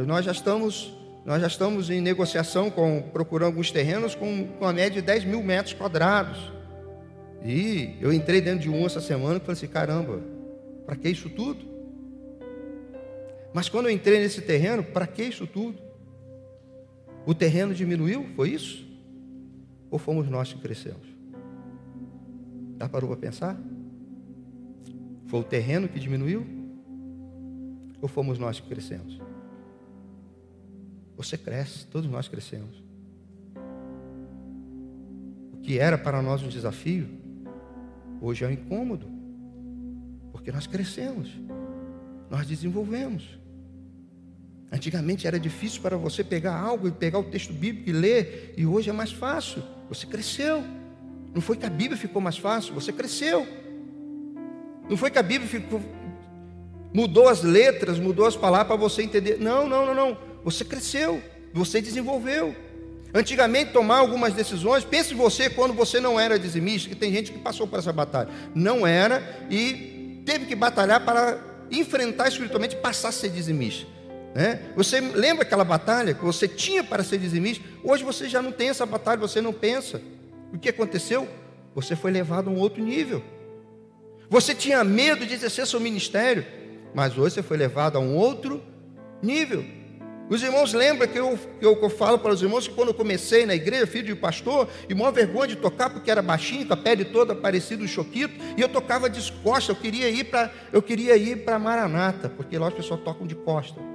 Nós 0.04 0.24
já 0.24 0.32
estamos, 0.32 0.98
nós 1.24 1.40
já 1.40 1.46
estamos 1.46 1.90
em 1.90 2.00
negociação 2.00 2.72
com 2.72 3.00
procurando 3.00 3.50
alguns 3.50 3.70
terrenos 3.70 4.16
com, 4.16 4.48
com 4.58 4.66
a 4.66 4.72
média 4.72 5.00
de 5.00 5.02
10 5.02 5.24
mil 5.24 5.40
metros 5.40 5.74
quadrados. 5.74 6.52
E 7.44 7.96
eu 8.00 8.12
entrei 8.12 8.40
dentro 8.40 8.62
de 8.62 8.68
um 8.68 8.84
essa 8.84 9.00
semana 9.00 9.36
e 9.36 9.38
falei 9.38 9.52
assim, 9.52 9.68
caramba, 9.68 10.20
para 10.84 10.96
que 10.96 11.08
isso 11.08 11.30
tudo? 11.30 11.64
Mas 13.52 13.68
quando 13.68 13.86
eu 13.86 13.92
entrei 13.92 14.18
nesse 14.18 14.40
terreno, 14.40 14.82
para 14.82 15.06
que 15.06 15.22
isso 15.22 15.46
tudo? 15.46 15.83
O 17.26 17.34
terreno 17.34 17.74
diminuiu? 17.74 18.26
Foi 18.36 18.50
isso? 18.50 18.86
Ou 19.90 19.98
fomos 19.98 20.28
nós 20.28 20.52
que 20.52 20.60
crescemos? 20.60 21.06
Já 22.78 22.88
parou 22.88 23.08
para 23.08 23.18
pensar? 23.18 23.58
Foi 25.26 25.40
o 25.40 25.44
terreno 25.44 25.88
que 25.88 25.98
diminuiu? 25.98 26.44
Ou 28.00 28.08
fomos 28.08 28.38
nós 28.38 28.60
que 28.60 28.68
crescemos? 28.68 29.18
Você 31.16 31.38
cresce, 31.38 31.86
todos 31.86 32.10
nós 32.10 32.28
crescemos. 32.28 32.82
O 35.52 35.58
que 35.62 35.78
era 35.78 35.96
para 35.96 36.20
nós 36.20 36.42
um 36.42 36.48
desafio, 36.48 37.08
hoje 38.20 38.44
é 38.44 38.48
um 38.48 38.50
incômodo, 38.50 39.06
porque 40.32 40.52
nós 40.52 40.66
crescemos, 40.66 41.30
nós 42.30 42.46
desenvolvemos. 42.46 43.38
Antigamente 44.74 45.24
era 45.24 45.38
difícil 45.38 45.80
para 45.80 45.96
você 45.96 46.24
pegar 46.24 46.58
algo 46.58 46.88
e 46.88 46.90
pegar 46.90 47.20
o 47.20 47.22
texto 47.22 47.52
bíblico 47.52 47.90
e 47.90 47.92
ler, 47.92 48.54
e 48.56 48.66
hoje 48.66 48.90
é 48.90 48.92
mais 48.92 49.12
fácil. 49.12 49.62
Você 49.88 50.04
cresceu. 50.04 50.64
Não 51.32 51.40
foi 51.40 51.56
que 51.56 51.64
a 51.64 51.70
Bíblia 51.70 51.96
ficou 51.96 52.20
mais 52.20 52.36
fácil, 52.36 52.74
você 52.74 52.92
cresceu. 52.92 53.46
Não 54.90 54.96
foi 54.96 55.12
que 55.12 55.18
a 55.18 55.22
Bíblia 55.22 55.48
ficou, 55.48 55.80
mudou 56.92 57.28
as 57.28 57.44
letras, 57.44 58.00
mudou 58.00 58.26
as 58.26 58.34
palavras 58.34 58.66
para 58.66 58.76
você 58.76 59.02
entender. 59.02 59.38
Não, 59.38 59.68
não, 59.68 59.86
não, 59.86 59.94
não. 59.94 60.18
Você 60.42 60.64
cresceu, 60.64 61.22
você 61.52 61.80
desenvolveu. 61.80 62.52
Antigamente, 63.14 63.70
tomar 63.70 63.98
algumas 63.98 64.34
decisões, 64.34 64.82
pense 64.82 65.14
você 65.14 65.48
quando 65.48 65.72
você 65.72 66.00
não 66.00 66.18
era 66.18 66.36
dizimista, 66.36 66.88
que 66.88 66.96
tem 66.96 67.12
gente 67.12 67.30
que 67.30 67.38
passou 67.38 67.68
por 67.68 67.78
essa 67.78 67.92
batalha. 67.92 68.28
Não 68.52 68.84
era 68.84 69.22
e 69.48 70.20
teve 70.26 70.46
que 70.46 70.56
batalhar 70.56 71.04
para 71.04 71.38
enfrentar 71.70 72.26
espiritualmente 72.26 72.74
passar 72.74 73.10
a 73.10 73.12
ser 73.12 73.28
dizimista. 73.30 73.93
Né? 74.34 74.60
Você 74.74 75.00
lembra 75.00 75.44
aquela 75.44 75.64
batalha 75.64 76.12
que 76.12 76.24
você 76.24 76.48
tinha 76.48 76.82
para 76.82 77.04
ser 77.04 77.18
dizimista? 77.18 77.64
Hoje 77.84 78.02
você 78.02 78.28
já 78.28 78.42
não 78.42 78.50
tem 78.50 78.68
essa 78.68 78.84
batalha, 78.84 79.20
você 79.20 79.40
não 79.40 79.52
pensa. 79.52 80.02
O 80.52 80.58
que 80.58 80.68
aconteceu? 80.68 81.28
Você 81.74 81.94
foi 81.94 82.10
levado 82.10 82.50
a 82.50 82.52
um 82.52 82.58
outro 82.58 82.82
nível. 82.82 83.22
Você 84.28 84.54
tinha 84.54 84.82
medo 84.82 85.24
de 85.24 85.34
exercer 85.34 85.66
seu 85.66 85.78
ministério, 85.78 86.44
mas 86.92 87.16
hoje 87.16 87.36
você 87.36 87.42
foi 87.42 87.56
levado 87.56 87.96
a 87.96 88.00
um 88.00 88.16
outro 88.16 88.60
nível. 89.22 89.64
Os 90.28 90.42
irmãos 90.42 90.72
lembram 90.72 91.06
que 91.06 91.18
eu, 91.18 91.38
que 91.60 91.66
eu, 91.66 91.90
falo 91.90 92.18
para 92.18 92.32
os 92.32 92.42
irmãos 92.42 92.66
que 92.66 92.74
quando 92.74 92.88
eu 92.88 92.94
comecei 92.94 93.44
na 93.44 93.54
igreja, 93.54 93.86
filho 93.86 94.06
de 94.06 94.14
pastor, 94.14 94.68
e 94.88 94.94
maior 94.94 95.12
vergonha 95.12 95.48
de 95.48 95.56
tocar 95.56 95.90
porque 95.90 96.10
era 96.10 96.22
baixinho, 96.22 96.66
com 96.66 96.72
a 96.72 96.76
pele 96.76 97.04
toda 97.04 97.34
parecida 97.34 97.84
um 97.84 97.86
choquito, 97.86 98.34
e 98.56 98.60
eu 98.60 98.68
tocava 98.68 99.08
de 99.10 99.30
costa, 99.42 99.70
eu 99.70 99.76
queria 99.76 100.08
ir 100.08 100.24
para 100.24 100.50
eu 100.72 100.80
queria 100.80 101.14
ir 101.16 101.44
para 101.44 101.58
Maranata, 101.58 102.30
porque 102.30 102.58
lá 102.58 102.68
as 102.68 102.74
pessoas 102.74 103.00
tocam 103.00 103.26
de 103.26 103.34
costa. 103.34 103.93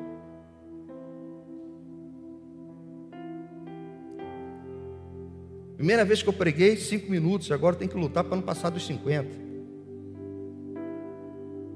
Primeira 5.80 6.04
vez 6.04 6.22
que 6.22 6.28
eu 6.28 6.34
preguei, 6.34 6.76
cinco 6.76 7.10
minutos, 7.10 7.50
agora 7.54 7.74
tem 7.74 7.88
que 7.88 7.96
lutar 7.96 8.26
para 8.26 8.36
não 8.36 8.44
passar 8.44 8.70
dos 8.70 8.86
50. 8.86 9.30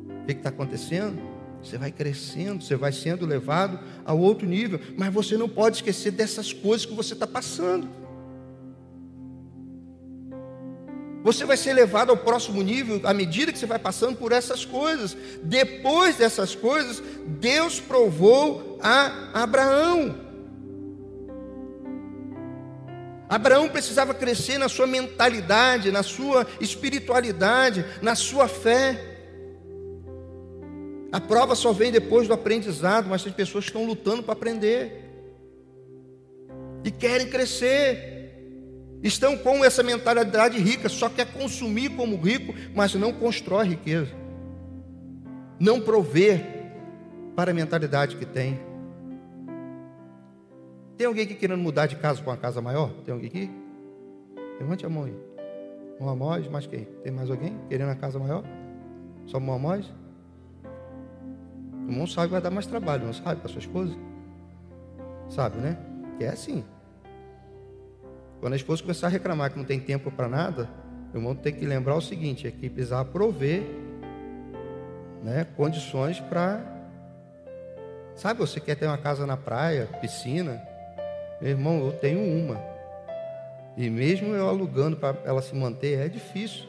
O 0.09 0.25
que 0.25 0.33
está 0.33 0.49
acontecendo? 0.49 1.21
Você 1.63 1.77
vai 1.77 1.89
crescendo, 1.89 2.61
você 2.61 2.75
vai 2.75 2.91
sendo 2.91 3.25
levado 3.25 3.79
a 4.03 4.11
outro 4.11 4.45
nível, 4.45 4.77
mas 4.97 5.13
você 5.13 5.37
não 5.37 5.47
pode 5.47 5.77
esquecer 5.77 6.11
dessas 6.11 6.51
coisas 6.51 6.85
que 6.85 6.93
você 6.93 7.13
está 7.13 7.25
passando. 7.25 7.87
Você 11.23 11.45
vai 11.45 11.55
ser 11.55 11.71
levado 11.71 12.09
ao 12.09 12.17
próximo 12.17 12.61
nível 12.61 12.99
à 13.05 13.13
medida 13.13 13.53
que 13.53 13.57
você 13.57 13.65
vai 13.65 13.79
passando 13.79 14.17
por 14.17 14.33
essas 14.33 14.65
coisas. 14.65 15.15
Depois 15.43 16.17
dessas 16.17 16.53
coisas, 16.53 17.01
Deus 17.39 17.79
provou 17.79 18.77
a 18.81 19.29
Abraão. 19.33 20.22
Abraão 23.33 23.67
precisava 23.67 24.13
crescer 24.13 24.59
na 24.59 24.69
sua 24.69 24.85
mentalidade, 24.85 25.91
na 25.91 26.03
sua 26.03 26.45
espiritualidade, 26.61 27.83
na 27.99 28.13
sua 28.13 28.47
fé. 28.47 28.99
A 31.11 31.19
prova 31.19 31.55
só 31.55 31.73
vem 31.73 31.91
depois 31.91 32.27
do 32.27 32.33
aprendizado, 32.35 33.09
mas 33.09 33.25
as 33.25 33.33
pessoas 33.33 33.65
estão 33.65 33.85
lutando 33.85 34.21
para 34.21 34.33
aprender 34.33 35.03
e 36.83 36.91
querem 36.91 37.27
crescer. 37.27 38.11
Estão 39.01 39.35
com 39.35 39.65
essa 39.65 39.81
mentalidade 39.81 40.59
rica, 40.59 40.87
só 40.87 41.09
quer 41.09 41.25
consumir 41.33 41.89
como 41.89 42.15
rico, 42.21 42.53
mas 42.75 42.93
não 42.93 43.11
constrói 43.11 43.67
riqueza. 43.67 44.11
Não 45.59 45.81
prover 45.81 46.45
para 47.35 47.49
a 47.49 47.53
mentalidade 47.53 48.15
que 48.15 48.27
tem. 48.27 48.72
Tem 51.03 51.07
alguém 51.09 51.25
aqui 51.25 51.35
querendo 51.35 51.59
mudar 51.59 51.85
de 51.85 51.97
casa 51.97 52.21
para 52.21 52.31
uma 52.31 52.37
casa 52.37 52.61
maior? 52.61 52.89
Tem 53.03 53.13
alguém 53.13 53.27
aqui? 53.27 53.51
Levante 54.57 54.85
a 54.85 54.89
mão 54.89 55.03
aí. 55.03 55.13
Um 55.99 56.07
Amós, 56.07 56.47
mais 56.47 56.65
quem? 56.65 56.85
Tem 57.03 57.11
mais 57.11 57.29
alguém 57.29 57.59
querendo 57.67 57.89
a 57.89 57.95
casa 57.95 58.17
maior? 58.17 58.41
Só 59.25 59.37
um 59.37 59.51
Amós? 59.51 59.85
O 61.73 61.91
irmão 61.91 62.07
sabe 62.07 62.31
vai 62.31 62.39
dar 62.39 62.51
mais 62.51 62.65
trabalho, 62.65 63.05
não 63.05 63.11
sabe, 63.11 63.41
para 63.41 63.49
sua 63.49 63.59
esposa? 63.59 63.93
Sabe, 65.27 65.57
né? 65.57 65.77
Que 66.17 66.23
é 66.23 66.29
assim. 66.29 66.63
Quando 68.39 68.53
a 68.53 68.55
esposa 68.55 68.81
começar 68.81 69.07
a 69.07 69.09
reclamar 69.09 69.51
que 69.51 69.57
não 69.57 69.65
tem 69.65 69.81
tempo 69.81 70.09
para 70.09 70.29
nada, 70.29 70.69
o 71.13 71.17
irmão 71.17 71.35
tem 71.35 71.53
que 71.53 71.65
lembrar 71.65 71.95
o 71.95 72.01
seguinte: 72.01 72.47
é 72.47 72.51
que 72.51 72.69
precisar 72.69 73.03
prover 73.03 73.61
né, 75.21 75.45
condições 75.57 76.21
para. 76.21 76.63
Sabe, 78.15 78.39
você 78.39 78.61
quer 78.61 78.75
ter 78.75 78.85
uma 78.85 78.97
casa 78.97 79.27
na 79.27 79.35
praia, 79.35 79.85
piscina, 79.99 80.71
meu 81.43 81.51
irmão, 81.51 81.85
eu 81.85 81.91
tenho 81.91 82.21
uma. 82.21 82.57
E 83.75 83.89
mesmo 83.89 84.33
eu 84.33 84.47
alugando 84.47 84.95
para 84.95 85.17
ela 85.25 85.41
se 85.41 85.53
manter, 85.53 85.99
é 85.99 86.07
difícil. 86.07 86.63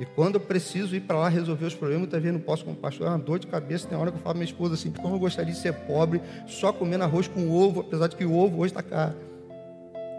E 0.00 0.04
quando 0.04 0.34
eu 0.34 0.40
preciso 0.40 0.96
ir 0.96 1.02
para 1.02 1.16
lá 1.16 1.28
resolver 1.28 1.64
os 1.64 1.76
problemas, 1.76 2.00
muitas 2.00 2.20
vezes 2.20 2.36
não 2.36 2.44
posso 2.44 2.64
como 2.64 2.76
pastor, 2.76 3.06
é 3.06 3.10
uma 3.10 3.20
dor 3.20 3.38
de 3.38 3.46
cabeça. 3.46 3.86
Tem 3.86 3.96
hora 3.96 4.10
que 4.10 4.16
eu 4.16 4.20
falo 4.20 4.34
para 4.34 4.40
minha 4.40 4.50
esposa 4.50 4.74
assim, 4.74 4.90
como 4.90 5.14
eu 5.14 5.20
gostaria 5.20 5.52
de 5.52 5.58
ser 5.60 5.72
pobre, 5.72 6.20
só 6.44 6.72
comendo 6.72 7.04
arroz 7.04 7.28
com 7.28 7.48
ovo, 7.48 7.82
apesar 7.82 8.08
de 8.08 8.16
que 8.16 8.24
o 8.24 8.36
ovo 8.36 8.62
hoje 8.62 8.72
está 8.72 8.82
caro. 8.82 9.14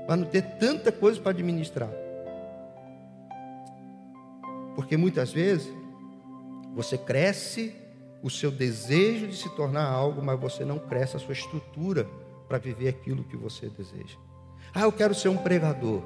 Para 0.08 0.16
não 0.16 0.26
ter 0.26 0.42
tanta 0.58 0.90
coisa 0.90 1.20
para 1.20 1.32
administrar. 1.32 1.90
Porque 4.74 4.96
muitas 4.96 5.34
vezes 5.34 5.70
você 6.74 6.98
cresce 6.98 7.76
o 8.24 8.30
seu 8.30 8.52
desejo 8.52 9.28
de 9.28 9.36
se 9.36 9.54
tornar 9.54 9.86
algo, 9.86 10.22
mas 10.22 10.40
você 10.40 10.64
não 10.64 10.80
cresce 10.80 11.18
a 11.18 11.20
sua 11.20 11.34
estrutura 11.34 12.08
para 12.48 12.58
viver 12.58 12.88
aquilo 12.90 13.24
que 13.24 13.36
você 13.36 13.70
deseja. 13.70 14.18
Ah, 14.74 14.82
eu 14.82 14.92
quero 14.92 15.14
ser 15.14 15.30
um 15.30 15.38
pregador. 15.38 16.02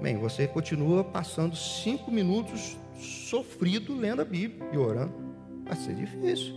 Bem, 0.00 0.18
você 0.18 0.46
continua 0.46 1.02
passando 1.02 1.56
cinco 1.56 2.10
minutos 2.10 2.76
sofrido 2.98 3.94
lendo 3.94 4.22
a 4.22 4.24
Bíblia 4.24 4.68
e 4.72 4.78
orando. 4.78 5.14
Vai 5.64 5.76
ser 5.76 5.94
difícil. 5.94 6.54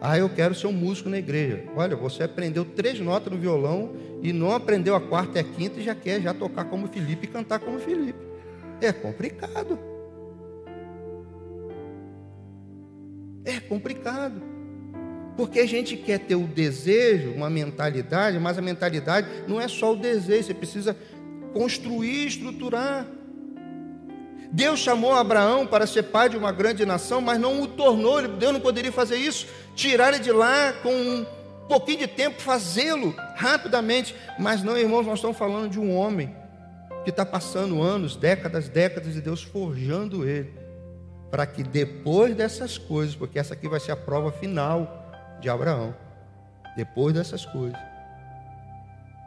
Ah, 0.00 0.16
eu 0.16 0.28
quero 0.28 0.54
ser 0.54 0.68
um 0.68 0.72
músico 0.72 1.08
na 1.08 1.18
igreja. 1.18 1.64
Olha, 1.76 1.96
você 1.96 2.22
aprendeu 2.22 2.64
três 2.64 3.00
notas 3.00 3.32
no 3.32 3.38
violão 3.38 3.92
e 4.22 4.32
não 4.32 4.52
aprendeu 4.52 4.94
a 4.94 5.00
quarta 5.00 5.38
e 5.38 5.40
a 5.40 5.44
quinta 5.44 5.80
e 5.80 5.82
já 5.82 5.94
quer 5.94 6.20
já 6.20 6.32
tocar 6.32 6.64
como 6.66 6.86
Felipe 6.88 7.26
e 7.26 7.30
cantar 7.30 7.58
como 7.58 7.78
Felipe. 7.78 8.18
É 8.80 8.92
complicado. 8.92 9.78
É 13.44 13.58
complicado. 13.60 14.40
Porque 15.38 15.60
a 15.60 15.68
gente 15.68 15.96
quer 15.96 16.18
ter 16.18 16.34
o 16.34 16.48
desejo, 16.48 17.30
uma 17.30 17.48
mentalidade, 17.48 18.40
mas 18.40 18.58
a 18.58 18.60
mentalidade 18.60 19.28
não 19.46 19.60
é 19.60 19.68
só 19.68 19.92
o 19.92 19.96
desejo, 19.96 20.48
você 20.48 20.52
precisa 20.52 20.96
construir, 21.52 22.26
estruturar. 22.26 23.06
Deus 24.50 24.80
chamou 24.80 25.12
Abraão 25.12 25.64
para 25.64 25.86
ser 25.86 26.02
pai 26.02 26.28
de 26.28 26.36
uma 26.36 26.50
grande 26.50 26.84
nação, 26.84 27.20
mas 27.20 27.38
não 27.38 27.62
o 27.62 27.68
tornou, 27.68 28.20
Deus 28.26 28.52
não 28.52 28.58
poderia 28.58 28.90
fazer 28.90 29.14
isso, 29.14 29.46
tirar 29.76 30.12
ele 30.12 30.18
de 30.18 30.32
lá 30.32 30.72
com 30.82 30.90
um 30.92 31.24
pouquinho 31.68 31.98
de 31.98 32.08
tempo, 32.08 32.42
fazê-lo 32.42 33.14
rapidamente. 33.36 34.16
Mas 34.40 34.64
não, 34.64 34.76
irmãos, 34.76 35.06
nós 35.06 35.20
estamos 35.20 35.38
falando 35.38 35.70
de 35.70 35.78
um 35.78 35.94
homem 35.94 36.34
que 37.04 37.10
está 37.10 37.24
passando 37.24 37.80
anos, 37.80 38.16
décadas, 38.16 38.68
décadas, 38.68 39.14
e 39.14 39.20
Deus 39.20 39.44
forjando 39.44 40.28
ele, 40.28 40.52
para 41.30 41.46
que 41.46 41.62
depois 41.62 42.34
dessas 42.34 42.76
coisas, 42.76 43.14
porque 43.14 43.38
essa 43.38 43.54
aqui 43.54 43.68
vai 43.68 43.78
ser 43.78 43.92
a 43.92 43.96
prova 43.96 44.32
final 44.32 45.06
de 45.40 45.48
Abraão, 45.48 45.94
depois 46.76 47.14
dessas 47.14 47.44
coisas, 47.44 47.78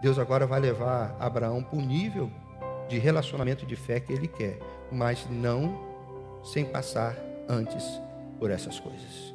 Deus 0.02 0.18
agora 0.18 0.48
vai 0.48 0.60
levar 0.60 1.16
Abraão 1.20 1.64
para 1.64 1.78
o 1.78 1.82
nível 1.82 2.32
de 2.90 2.98
relacionamento 2.98 3.66
de 3.66 3.76
fé 3.76 4.00
que 4.00 4.12
ele 4.12 4.28
quer 4.28 4.58
mas 4.92 5.26
não 5.30 5.80
sem 6.44 6.66
passar 6.66 7.16
antes 7.48 7.84
por 8.38 8.52
essas 8.52 8.80
coisas. 8.80 9.34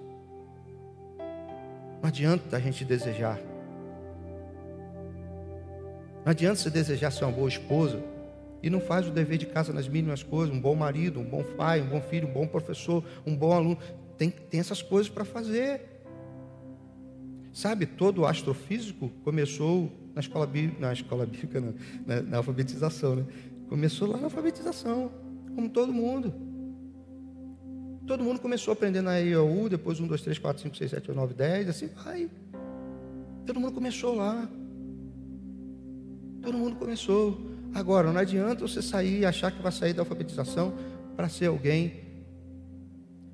Não 2.03 2.09
adianta 2.09 2.57
a 2.57 2.61
gente 2.61 2.85
desejar. 2.85 3.41
Não 6.25 6.31
adianta 6.31 6.57
você 6.57 6.69
desejar 6.69 7.11
ser 7.11 7.25
uma 7.25 7.33
boa 7.33 7.49
esposa 7.49 8.03
e 8.63 8.69
não 8.69 8.81
faz 8.81 9.07
o 9.07 9.11
dever 9.11 9.39
de 9.39 9.47
casa 9.47 9.73
nas 9.73 9.89
mínimas 9.89 10.23
coisas, 10.23 10.55
um 10.55 10.61
bom 10.61 10.75
marido, 10.75 11.21
um 11.21 11.25
bom 11.25 11.43
pai, 11.43 11.81
um 11.81 11.89
bom 11.89 12.01
filho, 12.03 12.29
um 12.29 12.33
bom 12.33 12.47
professor, 12.47 13.03
um 13.25 13.35
bom 13.35 13.53
aluno. 13.53 13.79
Tem, 14.19 14.31
tem 14.31 14.61
essas 14.61 14.83
coisas 14.83 15.09
para 15.09 15.25
fazer. 15.25 15.96
Sabe, 17.57 17.87
todo 17.87 18.27
astrofísico 18.27 19.09
começou 19.25 19.91
na 20.15 20.21
escola, 20.21 20.47
na 20.79 20.93
escola 20.93 21.25
bíblica, 21.25 21.59
na, 21.59 21.73
na, 22.07 22.21
na 22.21 22.37
alfabetização, 22.37 23.17
né? 23.17 23.25
Começou 23.67 24.07
lá 24.09 24.19
na 24.19 24.25
alfabetização 24.25 25.11
como 25.55 25.71
todo 25.71 25.91
mundo. 25.91 26.35
Todo 28.07 28.23
mundo 28.23 28.41
começou 28.41 28.73
aprendendo 28.75 29.09
a 29.09 29.17
IOU, 29.17 29.71
depois 29.71 29.99
1, 29.99 30.07
2, 30.07 30.21
3, 30.21 30.39
4, 30.39 30.63
5, 30.65 30.77
6, 30.77 30.91
7, 30.91 31.11
8, 31.11 31.17
9, 31.17 31.33
10, 31.33 31.69
assim 31.71 31.87
vai. 31.87 32.29
Todo 33.47 33.59
mundo 33.59 33.73
começou 33.73 34.15
lá. 34.15 34.47
Todo 36.43 36.59
mundo 36.59 36.77
começou. 36.77 37.41
Agora, 37.73 38.13
não 38.13 38.21
adianta 38.21 38.69
você 38.69 38.83
sair 38.83 39.21
e 39.21 39.25
achar 39.25 39.51
que 39.51 39.63
vai 39.63 39.73
sair 39.73 39.95
da 39.95 40.03
alfabetização 40.03 40.75
para 41.17 41.31
ser 41.31 41.47
alguém. 41.47 42.05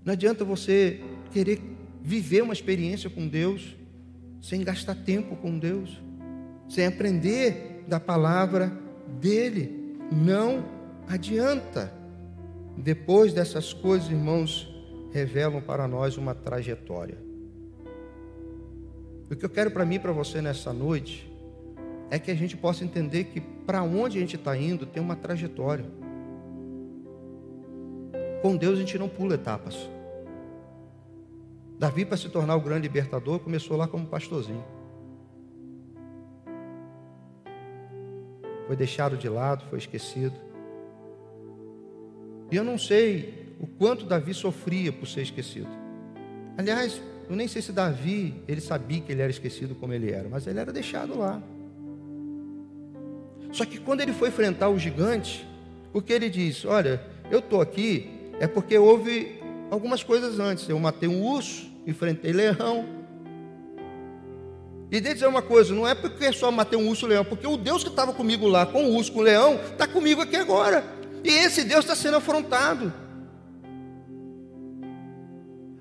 Não 0.05 0.13
adianta 0.13 0.45
você 0.45 1.01
querer 1.33 1.61
viver 2.01 2.45
uma 2.45 2.53
experiência 2.53 3.11
com 3.11 3.27
Deus 3.27 3.82
sem 4.43 4.65
gastar 4.65 4.97
tempo 4.97 5.37
com 5.37 5.57
Deus, 5.57 6.03
sem 6.69 6.85
aprender 6.85 7.85
da 7.87 8.01
palavra 8.01 8.73
dele. 9.21 9.97
Não 10.11 10.65
adianta. 11.07 11.93
Depois 12.77 13.33
dessas 13.33 13.73
coisas, 13.73 14.11
irmãos, 14.11 14.69
revelam 15.13 15.63
para 15.63 15.87
nós 15.87 16.17
uma 16.17 16.35
trajetória. 16.35 17.17
O 19.31 19.37
que 19.37 19.45
eu 19.45 19.51
quero 19.51 19.71
para 19.71 19.87
mim 19.87 19.95
e 19.95 19.99
para 20.01 20.13
você 20.13 20.43
nessa 20.43 20.73
noite 20.73 21.31
é 22.11 22.19
que 22.19 22.31
a 22.31 22.35
gente 22.35 22.57
possa 22.57 22.85
entender 22.85 23.25
que 23.25 23.41
para 23.41 23.83
onde 23.83 24.19
a 24.19 24.21
gente 24.21 24.37
está 24.37 24.57
indo 24.57 24.85
tem 24.85 25.03
uma 25.03 25.17
trajetória. 25.17 25.87
Com 28.43 28.57
Deus 28.57 28.77
a 28.77 28.81
gente 28.81 28.99
não 28.99 29.09
pula 29.09 29.35
etapas. 29.37 29.89
Davi, 31.83 32.05
para 32.05 32.17
se 32.17 32.29
tornar 32.29 32.55
o 32.55 32.61
grande 32.61 32.83
libertador, 32.83 33.41
começou 33.41 33.77
lá 33.77 33.89
como 33.89 34.07
pastorzinho. 34.07 34.65
Foi 38.69 38.77
deixado 38.77 39.17
de 39.17 39.29
lado, 39.29 39.65
foi 39.69 39.81
esquecido. 39.81 40.37
E 42.53 42.55
eu 42.55 42.63
não 42.63 42.79
sei 42.79 43.57
o 43.59 43.67
quanto 43.67 44.07
Davi 44.07 44.33
sofria 44.33 44.93
por 44.93 45.09
ser 45.09 45.23
esquecido. 45.23 45.67
Aliás, 46.57 47.03
eu 47.29 47.35
nem 47.35 47.49
sei 47.49 47.61
se 47.61 47.73
Davi, 47.73 48.41
ele 48.47 48.61
sabia 48.61 49.01
que 49.01 49.11
ele 49.11 49.23
era 49.23 49.33
esquecido 49.33 49.75
como 49.75 49.93
ele 49.93 50.13
era, 50.13 50.29
mas 50.29 50.47
ele 50.47 50.61
era 50.61 50.73
deixado 50.73 51.19
lá. 51.19 51.43
Só 53.51 53.65
que 53.65 53.81
quando 53.81 54.03
ele 54.03 54.13
foi 54.13 54.29
enfrentar 54.29 54.69
o 54.69 54.79
gigante, 54.79 55.45
o 55.93 56.01
que 56.01 56.13
ele 56.13 56.31
diz? 56.31 56.65
Olha, 56.65 57.05
eu 57.29 57.41
estou 57.41 57.61
aqui 57.61 58.09
é 58.39 58.47
porque 58.47 58.79
houve 58.79 59.41
algumas 59.69 60.05
coisas 60.05 60.39
antes. 60.39 60.69
Eu 60.69 60.79
matei 60.79 61.09
um 61.09 61.25
urso, 61.25 61.72
enfrentei 61.87 62.33
leão. 62.33 62.87
E 64.91 65.01
de 65.01 65.15
dizer 65.15 65.27
uma 65.27 65.41
coisa, 65.41 65.75
não 65.75 65.89
é 65.89 65.95
porque 65.95 66.33
só 66.33 66.51
matei 66.51 66.79
um 66.79 66.89
urso 66.89 67.05
e 67.05 67.07
um 67.07 67.09
leão, 67.09 67.25
porque 67.25 67.47
o 67.47 67.57
Deus 67.57 67.83
que 67.83 67.89
estava 67.89 68.13
comigo 68.13 68.47
lá, 68.47 68.67
com 68.67 68.85
o 68.85 68.95
urso, 68.95 69.11
com 69.11 69.21
o 69.21 69.23
leão, 69.23 69.55
está 69.55 69.87
comigo 69.87 70.21
aqui 70.21 70.37
agora. 70.37 70.85
E 71.25 71.31
esse 71.31 71.65
Deus 71.65 71.81
está 71.81 71.95
sendo 71.95 72.19
afrontado. 72.19 72.93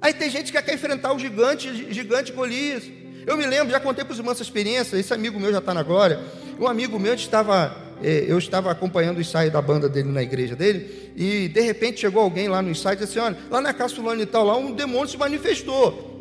Aí 0.02 0.14
tem 0.14 0.30
gente 0.30 0.52
que 0.52 0.62
quer 0.62 0.74
enfrentar 0.74 1.14
o 1.14 1.20
gigante, 1.20 1.94
gigante 1.94 2.32
Golias. 2.32 2.84
Eu 3.28 3.38
me 3.38 3.46
lembro, 3.46 3.72
já 3.72 3.80
contei 3.80 4.04
para 4.04 4.14
os 4.14 4.18
irmãos 4.18 4.34
essa 4.34 4.44
experiência. 4.44 4.98
Esse 4.98 5.14
amigo 5.14 5.40
meu 5.40 5.52
já 5.52 5.60
está 5.60 5.74
na 5.74 5.84
glória. 5.84 6.20
Um 6.60 6.68
amigo 6.68 6.98
meu 6.98 7.14
estava, 7.14 7.76
eu 8.02 8.38
estava 8.38 8.72
acompanhando 8.72 9.18
o 9.18 9.22
ensaio 9.22 9.52
da 9.52 9.62
banda 9.62 9.88
dele 9.88 10.10
na 10.10 10.22
igreja 10.22 10.56
dele, 10.56 11.12
e 11.16 11.48
de 11.48 11.62
repente 11.62 12.02
chegou 12.02 12.22
alguém 12.22 12.48
lá 12.48 12.62
no 12.62 12.70
ensaio 12.70 12.96
e 12.96 12.98
disse 12.98 13.20
assim: 13.20 13.28
Olha, 13.28 13.38
lá 13.50 13.62
na 13.62 13.74
casa 13.74 13.96
fulano 13.96 14.22
e 14.22 14.26
tal, 14.26 14.46
lá 14.46 14.58
um 14.58 14.72
demônio 14.72 15.08
se 15.08 15.18
manifestou. 15.18 16.12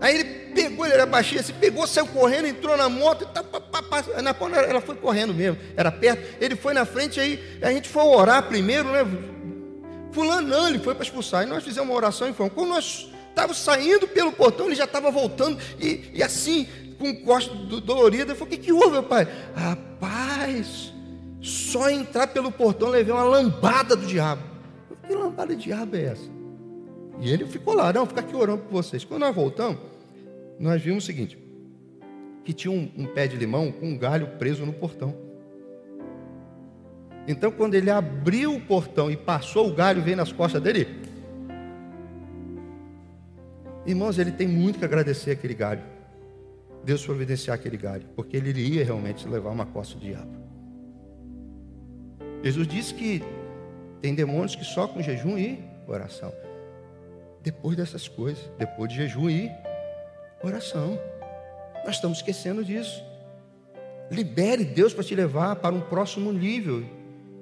Aí 0.00 0.14
ele 0.16 0.24
pegou, 0.54 0.84
ele 0.84 0.94
era 0.94 1.06
baixinho 1.06 1.40
assim, 1.40 1.52
pegou, 1.54 1.86
saiu 1.86 2.06
correndo, 2.06 2.46
entrou 2.46 2.76
na 2.76 2.88
moto, 2.88 3.26
tá, 3.26 3.42
pá, 3.42 3.60
pá, 3.60 3.82
pá, 3.82 4.04
na, 4.22 4.34
ela 4.58 4.80
foi 4.80 4.94
correndo 4.96 5.32
mesmo, 5.32 5.58
era 5.76 5.90
perto, 5.90 6.36
ele 6.40 6.56
foi 6.56 6.74
na 6.74 6.84
frente, 6.84 7.18
aí 7.20 7.42
a 7.62 7.70
gente 7.70 7.88
foi 7.88 8.02
orar 8.02 8.46
primeiro, 8.48 8.90
né? 8.90 9.04
Fulano 10.12 10.46
não, 10.46 10.68
ele 10.68 10.78
foi 10.78 10.94
para 10.94 11.04
expulsar, 11.04 11.42
e 11.42 11.46
nós 11.46 11.64
fizemos 11.64 11.88
uma 11.88 11.96
oração 11.96 12.28
e 12.28 12.32
fomos. 12.32 12.52
Quando 12.52 12.68
nós 12.68 13.10
estávamos 13.28 13.58
saindo 13.58 14.06
pelo 14.06 14.30
portão, 14.32 14.66
ele 14.66 14.76
já 14.76 14.84
estava 14.84 15.10
voltando, 15.10 15.58
e, 15.80 16.10
e 16.12 16.22
assim, 16.22 16.68
com 16.98 17.10
o 17.10 17.20
costo 17.22 17.52
dolorido, 17.80 18.32
eu 18.32 18.36
falei, 18.36 18.54
o 18.54 18.58
que, 18.58 18.66
que 18.66 18.72
houve, 18.72 18.90
meu 18.90 19.02
pai? 19.02 19.26
Rapaz, 19.54 20.93
só 21.44 21.90
entrar 21.90 22.28
pelo 22.28 22.50
portão 22.50 22.88
levei 22.88 23.12
uma 23.12 23.22
lambada 23.22 23.94
do 23.94 24.06
diabo. 24.06 24.42
Que 25.06 25.14
lambada 25.14 25.54
de 25.54 25.64
diabo 25.64 25.94
é 25.94 26.04
essa? 26.04 26.30
E 27.20 27.30
ele 27.30 27.44
ficou 27.44 27.74
lá, 27.74 27.92
não, 27.92 28.06
fica 28.06 28.20
aqui 28.20 28.34
orando 28.34 28.62
por 28.62 28.82
vocês. 28.82 29.04
Quando 29.04 29.20
nós 29.20 29.34
voltamos, 29.36 29.78
nós 30.58 30.80
vimos 30.80 31.04
o 31.04 31.06
seguinte: 31.06 31.38
que 32.44 32.54
tinha 32.54 32.72
um, 32.72 32.90
um 32.96 33.06
pé 33.06 33.26
de 33.26 33.36
limão 33.36 33.70
com 33.70 33.86
um 33.86 33.98
galho 33.98 34.26
preso 34.38 34.64
no 34.64 34.72
portão. 34.72 35.14
Então, 37.28 37.52
quando 37.52 37.74
ele 37.74 37.90
abriu 37.90 38.54
o 38.54 38.60
portão 38.60 39.10
e 39.10 39.16
passou, 39.16 39.68
o 39.68 39.74
galho 39.74 40.00
veio 40.00 40.16
nas 40.16 40.32
costas 40.32 40.62
dele. 40.62 40.88
Irmãos, 43.84 44.18
ele 44.18 44.32
tem 44.32 44.48
muito 44.48 44.78
que 44.78 44.84
agradecer 44.84 45.32
aquele 45.32 45.54
galho. 45.54 45.82
Deus 46.82 47.04
providenciar 47.04 47.54
aquele 47.54 47.76
galho, 47.76 48.06
porque 48.16 48.34
ele 48.34 48.58
ia 48.58 48.82
realmente 48.82 49.28
levar 49.28 49.50
uma 49.50 49.66
costa 49.66 49.94
do 49.98 50.00
diabo. 50.00 50.43
Jesus 52.44 52.68
disse 52.68 52.92
que 52.92 53.22
tem 54.02 54.14
demônios 54.14 54.54
que 54.54 54.66
só 54.66 54.86
com 54.86 55.00
jejum 55.00 55.38
e 55.38 55.64
oração. 55.86 56.30
Depois 57.40 57.74
dessas 57.74 58.06
coisas, 58.06 58.44
depois 58.58 58.90
de 58.90 58.96
jejum 58.96 59.30
e 59.30 59.50
oração. 60.42 60.98
Nós 61.86 61.94
estamos 61.94 62.18
esquecendo 62.18 62.62
disso. 62.62 63.02
Libere 64.10 64.62
Deus 64.62 64.92
para 64.92 65.02
te 65.02 65.14
levar 65.14 65.56
para 65.56 65.74
um 65.74 65.80
próximo 65.80 66.30
nível. 66.34 66.84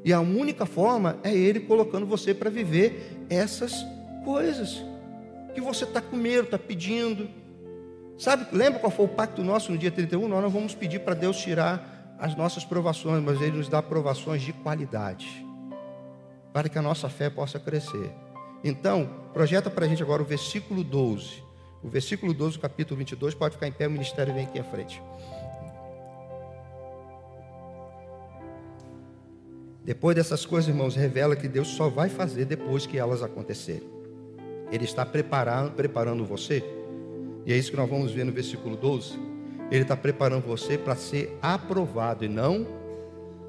E 0.05 0.13
a 0.13 0.21
única 0.21 0.65
forma 0.65 1.19
é 1.25 1.35
Ele 1.35 1.59
colocando 1.59 2.07
você 2.07 2.33
para 2.33 2.49
viver 2.49 3.25
essas 3.29 3.85
coisas 4.25 4.85
que 5.53 5.61
você 5.61 5.83
está 5.83 6.01
com 6.01 6.17
medo, 6.17 6.45
está 6.45 6.59
pedindo. 6.59 7.29
Sabe, 8.17 8.47
lembra 8.57 8.79
qual 8.79 8.93
foi 8.93 9.07
o 9.07 9.09
pacto 9.09 9.43
nosso 9.43 9.73
no 9.73 9.79
dia 9.79 9.91
31? 9.91 10.29
Nós 10.29 10.43
não 10.43 10.51
vamos 10.51 10.77
pedir 10.77 11.01
para 11.01 11.15
Deus 11.15 11.39
tirar 11.39 12.02
as 12.23 12.37
nossas 12.37 12.65
provações, 12.65 13.21
mas 13.21 13.43
Ele 13.43 13.57
nos 13.57 13.69
dá 13.69 13.83
provações 13.83 14.43
de 14.43 14.53
qualidade, 14.53 15.45
para 16.53 16.69
que 16.69 16.79
a 16.79 16.83
nossa 16.83 17.09
fé 17.09 17.29
possa 17.29 17.59
crescer. 17.59 18.13
Então, 18.63 19.11
projeta 19.35 19.69
para 19.69 19.87
a 19.87 19.89
gente 19.89 20.05
agora 20.05 20.23
o 20.23 20.25
versículo 20.25 20.85
12. 20.85 21.43
O 21.83 21.89
versículo 21.89 22.33
12 22.33 22.59
do 22.59 22.61
capítulo 22.61 22.97
22 22.97 23.35
pode 23.35 23.57
ficar 23.57 23.67
em 23.67 23.73
pé, 23.73 23.89
o 23.89 23.91
ministério 23.91 24.33
vem 24.33 24.45
aqui 24.45 24.57
à 24.57 24.63
frente. 24.63 25.03
Depois 29.85 30.15
dessas 30.15 30.47
coisas, 30.47 30.69
irmãos, 30.69 30.95
revela 30.95 31.35
que 31.35 31.49
Deus 31.49 31.67
só 31.67 31.89
vai 31.89 32.09
fazer 32.09 32.45
depois 32.45 32.87
que 32.87 32.99
elas 32.99 33.21
acontecerem. 33.21 33.91
Ele 34.71 34.85
está 34.85 35.05
preparando, 35.05 35.73
preparando 35.73 36.25
você 36.25 36.65
E 37.45 37.53
é 37.53 37.57
isso 37.57 37.73
que 37.73 37.77
nós 37.77 37.91
vamos 37.91 38.13
ver 38.13 38.25
no 38.25 38.31
versículo 38.31 38.77
12. 38.77 39.32
Ele 39.73 39.85
está 39.85 39.97
preparando 39.97 40.45
você 40.45 40.77
para 40.77 40.95
ser 40.95 41.39
aprovado 41.41 42.27
e 42.27 42.29
não 42.29 42.67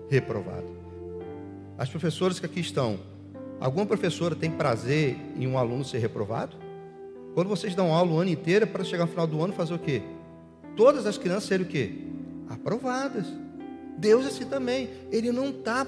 reprovado. 0.09 0.69
As 1.77 1.89
professoras 1.89 2.39
que 2.39 2.45
aqui 2.45 2.61
estão, 2.61 2.97
alguma 3.59 3.85
professora 3.85 4.33
tem 4.33 4.49
prazer 4.49 5.17
em 5.35 5.45
um 5.45 5.57
aluno 5.57 5.83
ser 5.83 5.97
reprovado? 5.97 6.55
Quando 7.33 7.49
vocês 7.49 7.75
dão 7.75 7.93
aula 7.93 8.13
o 8.13 8.19
ano 8.19 8.29
inteiro, 8.29 8.63
é 8.63 8.65
para 8.65 8.85
chegar 8.85 9.03
no 9.03 9.11
final 9.11 9.27
do 9.27 9.43
ano 9.43 9.51
fazer 9.51 9.73
o 9.73 9.79
quê? 9.79 10.01
Todas 10.77 11.05
as 11.05 11.17
crianças 11.17 11.43
serem 11.43 11.65
o 11.65 11.69
quê? 11.69 11.91
Aprovadas. 12.49 13.25
Deus 13.97 14.23
é 14.23 14.29
assim 14.29 14.45
também. 14.45 14.91
Ele 15.11 15.29
não 15.29 15.49
está 15.49 15.85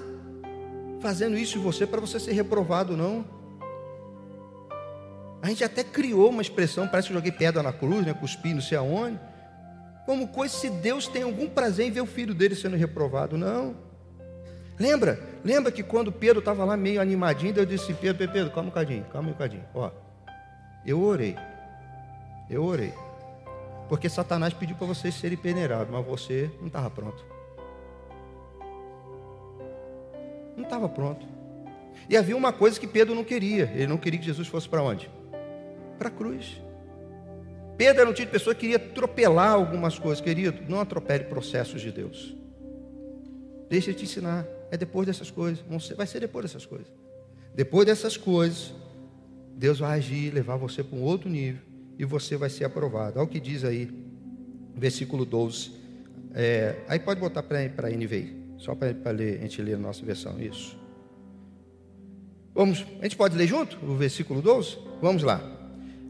fazendo 0.99 1.37
isso 1.37 1.57
em 1.57 1.61
você 1.61 1.87
para 1.87 2.01
você 2.01 2.19
ser 2.19 2.33
reprovado, 2.33 2.97
não. 2.97 3.23
A 5.41 5.47
gente 5.47 5.63
até 5.63 5.81
criou 5.81 6.29
uma 6.29 6.41
expressão, 6.41 6.89
parece 6.89 7.07
que 7.07 7.13
eu 7.13 7.19
joguei 7.19 7.31
pedra 7.31 7.63
na 7.63 7.71
cruz, 7.71 8.05
né? 8.05 8.13
Cuspi, 8.13 8.53
não 8.53 8.61
sei 8.61 8.77
aonde. 8.77 9.17
Como 10.05 10.27
coisa 10.27 10.55
se 10.55 10.69
Deus 10.69 11.07
tem 11.07 11.23
algum 11.23 11.49
prazer 11.49 11.87
em 11.87 11.91
ver 11.91 12.01
o 12.01 12.05
filho 12.05 12.33
dele 12.33 12.55
sendo 12.55 12.75
reprovado. 12.75 13.37
Não. 13.37 13.75
Lembra? 14.79 15.19
Lembra 15.43 15.71
que 15.71 15.81
quando 15.81 16.11
Pedro 16.11 16.39
estava 16.39 16.63
lá 16.65 16.75
meio 16.75 17.01
animadinho, 17.01 17.53
Deus 17.53 17.67
disse: 17.67 17.93
Pedro, 17.93 18.31
Pedro, 18.31 18.51
calma 18.51 18.67
um 18.67 18.71
bocadinho, 18.71 19.05
calma 19.05 19.29
um 19.29 19.31
bocadinho. 19.31 19.63
Ó, 19.73 19.89
eu 20.85 21.01
orei. 21.01 21.35
Eu 22.49 22.63
orei. 22.63 22.93
Porque 23.87 24.09
Satanás 24.09 24.53
pediu 24.53 24.75
para 24.75 24.87
vocês 24.87 25.15
serem 25.15 25.37
peneirados, 25.37 25.91
mas 25.91 26.05
você 26.05 26.49
não 26.59 26.67
estava 26.67 26.89
pronto. 26.89 27.23
Não 30.55 30.63
estava 30.63 30.89
pronto. 30.89 31.25
E 32.09 32.15
havia 32.15 32.35
uma 32.35 32.53
coisa 32.53 32.79
que 32.79 32.87
Pedro 32.87 33.15
não 33.15 33.23
queria. 33.23 33.71
Ele 33.73 33.87
não 33.87 33.97
queria 33.97 34.19
que 34.19 34.25
Jesus 34.25 34.47
fosse 34.47 34.67
para 34.67 34.81
onde? 34.81 35.09
Para 35.97 36.09
a 36.09 36.11
cruz. 36.11 36.61
Pedro 37.77 38.01
era 38.01 38.09
um 38.09 38.13
tipo 38.13 38.27
de 38.27 38.31
pessoa 38.31 38.53
que 38.55 38.61
queria 38.61 38.77
atropelar 38.77 39.51
algumas 39.51 39.99
coisas. 39.99 40.23
Querido, 40.23 40.63
não 40.67 40.79
atropele 40.79 41.25
processos 41.25 41.81
de 41.81 41.91
Deus. 41.91 42.35
Deixa 43.69 43.91
eu 43.91 43.95
te 43.95 44.03
ensinar. 44.03 44.45
É 44.71 44.77
depois 44.77 45.05
dessas 45.05 45.29
coisas. 45.29 45.63
Vai 45.95 46.07
ser 46.07 46.19
depois 46.19 46.45
dessas 46.45 46.65
coisas. 46.65 46.87
Depois 47.53 47.85
dessas 47.85 48.17
coisas, 48.17 48.73
Deus 49.55 49.79
vai 49.79 49.97
agir, 49.97 50.33
levar 50.33 50.55
você 50.57 50.83
para 50.83 50.97
um 50.97 51.01
outro 51.01 51.29
nível. 51.29 51.61
E 51.97 52.05
você 52.05 52.35
vai 52.37 52.49
ser 52.49 52.65
aprovado. 52.65 53.19
Olha 53.19 53.25
o 53.25 53.29
que 53.29 53.39
diz 53.39 53.63
aí, 53.63 53.89
versículo 54.75 55.25
12. 55.25 55.71
É, 56.33 56.75
aí 56.87 56.99
pode 56.99 57.19
botar 57.19 57.43
para 57.43 57.59
a 57.59 57.89
NVI. 57.89 58.43
Só 58.57 58.73
para 58.73 58.89
a 59.09 59.15
gente 59.15 59.61
ler 59.61 59.75
a 59.75 59.77
nossa 59.77 60.05
versão. 60.05 60.39
Isso. 60.39 60.77
Vamos, 62.53 62.85
a 63.01 63.03
gente 63.03 63.17
pode 63.17 63.35
ler 63.35 63.47
junto 63.47 63.77
o 63.85 63.95
versículo 63.97 64.41
12? 64.41 64.77
Vamos 65.01 65.23
lá. 65.23 65.41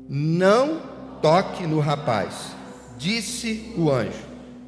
Não 0.07 0.94
toque 1.21 1.65
no 1.65 1.79
rapaz, 1.79 2.55
disse 2.97 3.73
o 3.77 3.91
anjo. 3.91 4.25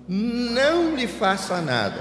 Não 0.08 0.96
lhe 0.96 1.08
faça 1.08 1.62
nada. 1.62 2.00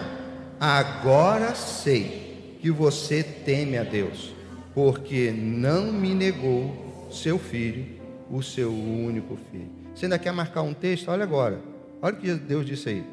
Agora 0.61 1.55
sei 1.55 2.59
que 2.61 2.71
você 2.71 3.23
teme 3.23 3.77
a 3.77 3.83
Deus, 3.83 4.35
porque 4.75 5.31
não 5.31 5.93
me 5.93 6.15
negou 6.15 7.09
seu 7.11 7.39
filho, 7.39 7.87
o 8.31 8.43
seu 8.43 8.73
único 8.73 9.37
filho. 9.51 9.71
Você 9.95 10.07
ainda 10.07 10.19
quer 10.19 10.33
marcar 10.33 10.63
um 10.63 10.75
texto? 10.75 11.09
Olha 11.09 11.25
agora. 11.25 11.61
Olha 12.03 12.15
o 12.15 12.19
que 12.19 12.33
Deus 12.35 12.67
disse 12.67 12.89
aí. 12.89 13.05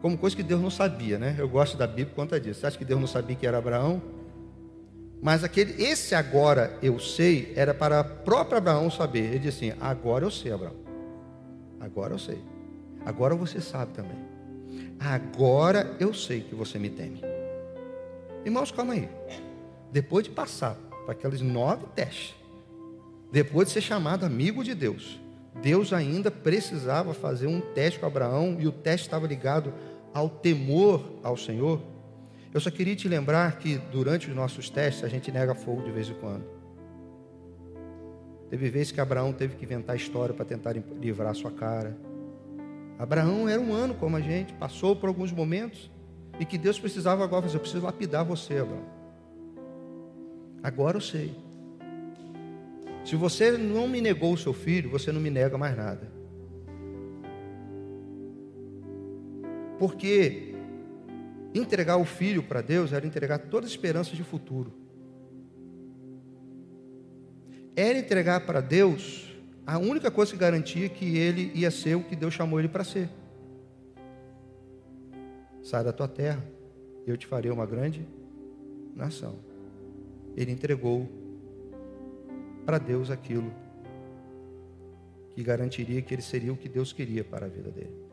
Como 0.00 0.16
coisa 0.16 0.36
que 0.36 0.42
Deus 0.42 0.60
não 0.60 0.70
sabia, 0.70 1.18
né? 1.18 1.34
Eu 1.38 1.48
gosto 1.48 1.76
da 1.76 1.86
Bíblia 1.86 2.06
por 2.06 2.14
conta 2.14 2.38
disso. 2.38 2.60
Você 2.60 2.66
acha 2.66 2.78
que 2.78 2.84
Deus 2.84 3.00
não 3.00 3.06
sabia 3.06 3.34
que 3.34 3.46
era 3.46 3.58
Abraão? 3.58 4.00
Mas 5.20 5.42
aquele, 5.42 5.82
esse 5.82 6.14
agora 6.14 6.78
eu 6.80 6.98
sei, 6.98 7.52
era 7.56 7.74
para 7.74 8.04
próprio 8.04 8.58
Abraão 8.58 8.90
saber. 8.90 9.24
Ele 9.24 9.38
disse 9.40 9.70
assim: 9.70 9.78
agora 9.80 10.24
eu 10.24 10.30
sei, 10.30 10.52
Abraão. 10.52 10.76
Agora 11.80 12.14
eu 12.14 12.18
sei. 12.18 12.38
Agora 13.04 13.34
você 13.34 13.60
sabe 13.60 13.92
também. 13.92 14.18
Agora 14.98 15.96
eu 15.98 16.12
sei 16.12 16.40
que 16.40 16.54
você 16.54 16.78
me 16.78 16.90
teme. 16.90 17.20
Irmãos, 18.44 18.70
calma 18.70 18.94
aí. 18.94 19.08
Depois 19.90 20.24
de 20.24 20.30
passar 20.30 20.74
para 21.04 21.12
aqueles 21.12 21.40
nove 21.40 21.86
testes, 21.94 22.34
depois 23.30 23.68
de 23.68 23.74
ser 23.74 23.80
chamado 23.80 24.24
amigo 24.24 24.62
de 24.62 24.74
Deus, 24.74 25.20
Deus 25.62 25.92
ainda 25.92 26.30
precisava 26.30 27.12
fazer 27.14 27.46
um 27.46 27.60
teste 27.60 27.98
com 27.98 28.06
Abraão 28.06 28.56
e 28.58 28.66
o 28.66 28.72
teste 28.72 29.06
estava 29.06 29.26
ligado 29.26 29.72
ao 30.14 30.28
temor 30.28 31.02
ao 31.22 31.36
Senhor. 31.36 31.80
Eu 32.52 32.60
só 32.60 32.70
queria 32.70 32.96
te 32.96 33.08
lembrar 33.08 33.58
que 33.58 33.76
durante 33.92 34.28
os 34.28 34.34
nossos 34.34 34.70
testes 34.70 35.04
a 35.04 35.08
gente 35.08 35.30
nega 35.30 35.54
fogo 35.54 35.82
de 35.82 35.90
vez 35.90 36.08
em 36.08 36.14
quando. 36.14 36.44
Teve 38.48 38.70
vezes 38.70 38.90
que 38.90 39.00
Abraão 39.00 39.32
teve 39.32 39.56
que 39.56 39.64
inventar 39.64 39.94
história 39.94 40.34
para 40.34 40.44
tentar 40.44 40.74
livrar 40.98 41.34
sua 41.34 41.50
cara. 41.50 41.96
Abraão 42.98 43.48
era 43.48 43.60
humano 43.60 43.94
como 43.94 44.16
a 44.16 44.20
gente, 44.20 44.54
passou 44.54 44.96
por 44.96 45.08
alguns 45.08 45.30
momentos 45.30 45.90
e 46.40 46.44
que 46.44 46.56
Deus 46.56 46.78
precisava 46.78 47.22
agora 47.22 47.42
fazer, 47.42 47.56
eu 47.56 47.60
preciso 47.60 47.84
lapidar 47.84 48.24
você, 48.24 48.58
Abraão. 48.58 48.84
Agora 50.62 50.96
eu 50.96 51.00
sei. 51.00 51.34
Se 53.04 53.14
você 53.16 53.52
não 53.52 53.86
me 53.86 54.00
negou 54.00 54.32
o 54.32 54.38
seu 54.38 54.52
filho, 54.52 54.90
você 54.90 55.12
não 55.12 55.20
me 55.20 55.30
nega 55.30 55.56
mais 55.58 55.76
nada. 55.76 56.10
Porque 59.78 60.47
Entregar 61.54 61.96
o 61.96 62.04
filho 62.04 62.42
para 62.42 62.60
Deus 62.60 62.92
era 62.92 63.06
entregar 63.06 63.38
todas 63.38 63.66
as 63.66 63.72
esperanças 63.72 64.16
de 64.16 64.22
futuro. 64.22 64.72
Era 67.74 67.98
entregar 67.98 68.44
para 68.44 68.60
Deus 68.60 69.28
a 69.66 69.78
única 69.78 70.10
coisa 70.10 70.32
que 70.32 70.38
garantia 70.38 70.88
que 70.88 71.16
ele 71.16 71.52
ia 71.54 71.70
ser 71.70 71.94
o 71.94 72.02
que 72.02 72.16
Deus 72.16 72.34
chamou 72.34 72.58
ele 72.58 72.68
para 72.68 72.84
ser. 72.84 73.08
Sai 75.62 75.84
da 75.84 75.92
tua 75.92 76.08
terra, 76.08 76.42
eu 77.06 77.16
te 77.16 77.26
farei 77.26 77.50
uma 77.50 77.66
grande 77.66 78.06
nação. 78.94 79.36
Ele 80.36 80.50
entregou 80.52 81.08
para 82.64 82.78
Deus 82.78 83.10
aquilo 83.10 83.52
que 85.34 85.42
garantiria 85.42 86.02
que 86.02 86.14
ele 86.14 86.22
seria 86.22 86.52
o 86.52 86.56
que 86.56 86.68
Deus 86.68 86.92
queria 86.92 87.22
para 87.22 87.46
a 87.46 87.48
vida 87.48 87.70
dele. 87.70 88.07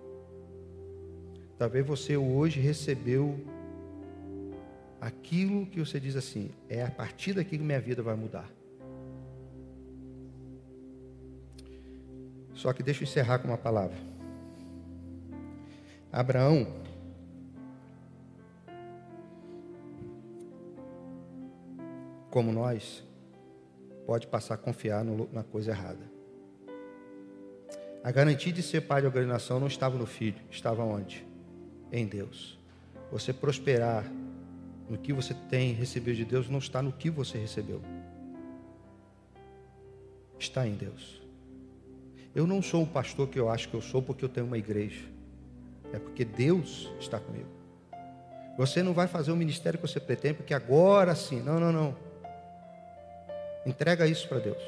Talvez 1.58 1.86
você 1.86 2.18
hoje 2.18 2.60
recebeu 2.60 3.40
aquilo 5.00 5.66
que 5.66 5.80
você 5.80 6.00
diz 6.00 6.16
assim: 6.16 6.52
é 6.70 6.84
a 6.84 6.92
partir 6.92 7.34
daqui 7.34 7.58
que 7.58 7.64
minha 7.64 7.80
vida 7.80 8.04
vai 8.04 8.16
mudar. 8.16 8.50
Só 12.54 12.74
que 12.74 12.82
deixa 12.82 13.04
eu 13.04 13.04
encerrar 13.04 13.40
com 13.40 13.48
uma 13.48 13.58
palavra. 13.58 13.98
Abraão, 16.12 16.68
como 22.32 22.52
nós, 22.52 23.04
pode 24.06 24.28
passar 24.28 24.56
a 24.56 24.58
confiar 24.58 25.04
no, 25.04 25.30
na 25.32 25.44
coisa 25.44 25.72
errada. 25.72 26.16
A 28.04 28.12
garantia 28.12 28.54
de 28.54 28.62
ser 28.62 28.82
pai 28.82 29.02
de 29.02 29.08
organização 29.08 29.60
não 29.60 29.68
estava 29.68 29.98
no 29.98 30.06
filho, 30.06 30.40
estava 30.50 30.84
onde? 30.84 31.35
Em 31.92 32.06
Deus. 32.06 32.58
Você 33.12 33.32
prosperar 33.34 34.06
no 34.90 34.98
que 34.98 35.14
você 35.14 35.34
tem 35.50 35.74
recebido 35.74 36.16
de 36.16 36.26
Deus 36.26 36.50
não 36.50 36.60
está 36.60 36.82
no 36.82 36.92
que 36.92 37.10
você 37.10 37.38
recebeu. 37.38 37.82
Está 40.38 40.68
em 40.68 40.76
Deus. 40.76 41.22
Eu 42.36 42.46
não 42.46 42.62
sou 42.62 42.84
o 42.84 42.88
pastor 42.88 43.30
que 43.30 43.40
eu 43.40 43.50
acho 43.50 43.70
que 43.70 43.74
eu 43.74 43.82
sou 43.82 44.02
porque 44.02 44.26
eu 44.26 44.30
tenho 44.30 44.46
uma 44.46 44.58
igreja. 44.58 45.06
É 45.94 46.00
porque 46.00 46.26
Deus 46.26 46.92
está 47.00 47.20
comigo. 47.20 47.50
Você 48.58 48.84
não 48.84 48.94
vai 48.94 49.08
fazer 49.08 49.32
o 49.32 49.36
ministério 49.36 49.80
que 49.80 49.88
você 49.88 50.00
pretende 50.00 50.36
porque 50.36 50.54
agora 50.54 51.16
sim. 51.16 51.42
Não, 51.42 51.60
não, 51.60 51.72
não. 51.72 51.96
Entrega 53.66 54.06
isso 54.06 54.28
para 54.28 54.40
Deus. 54.40 54.62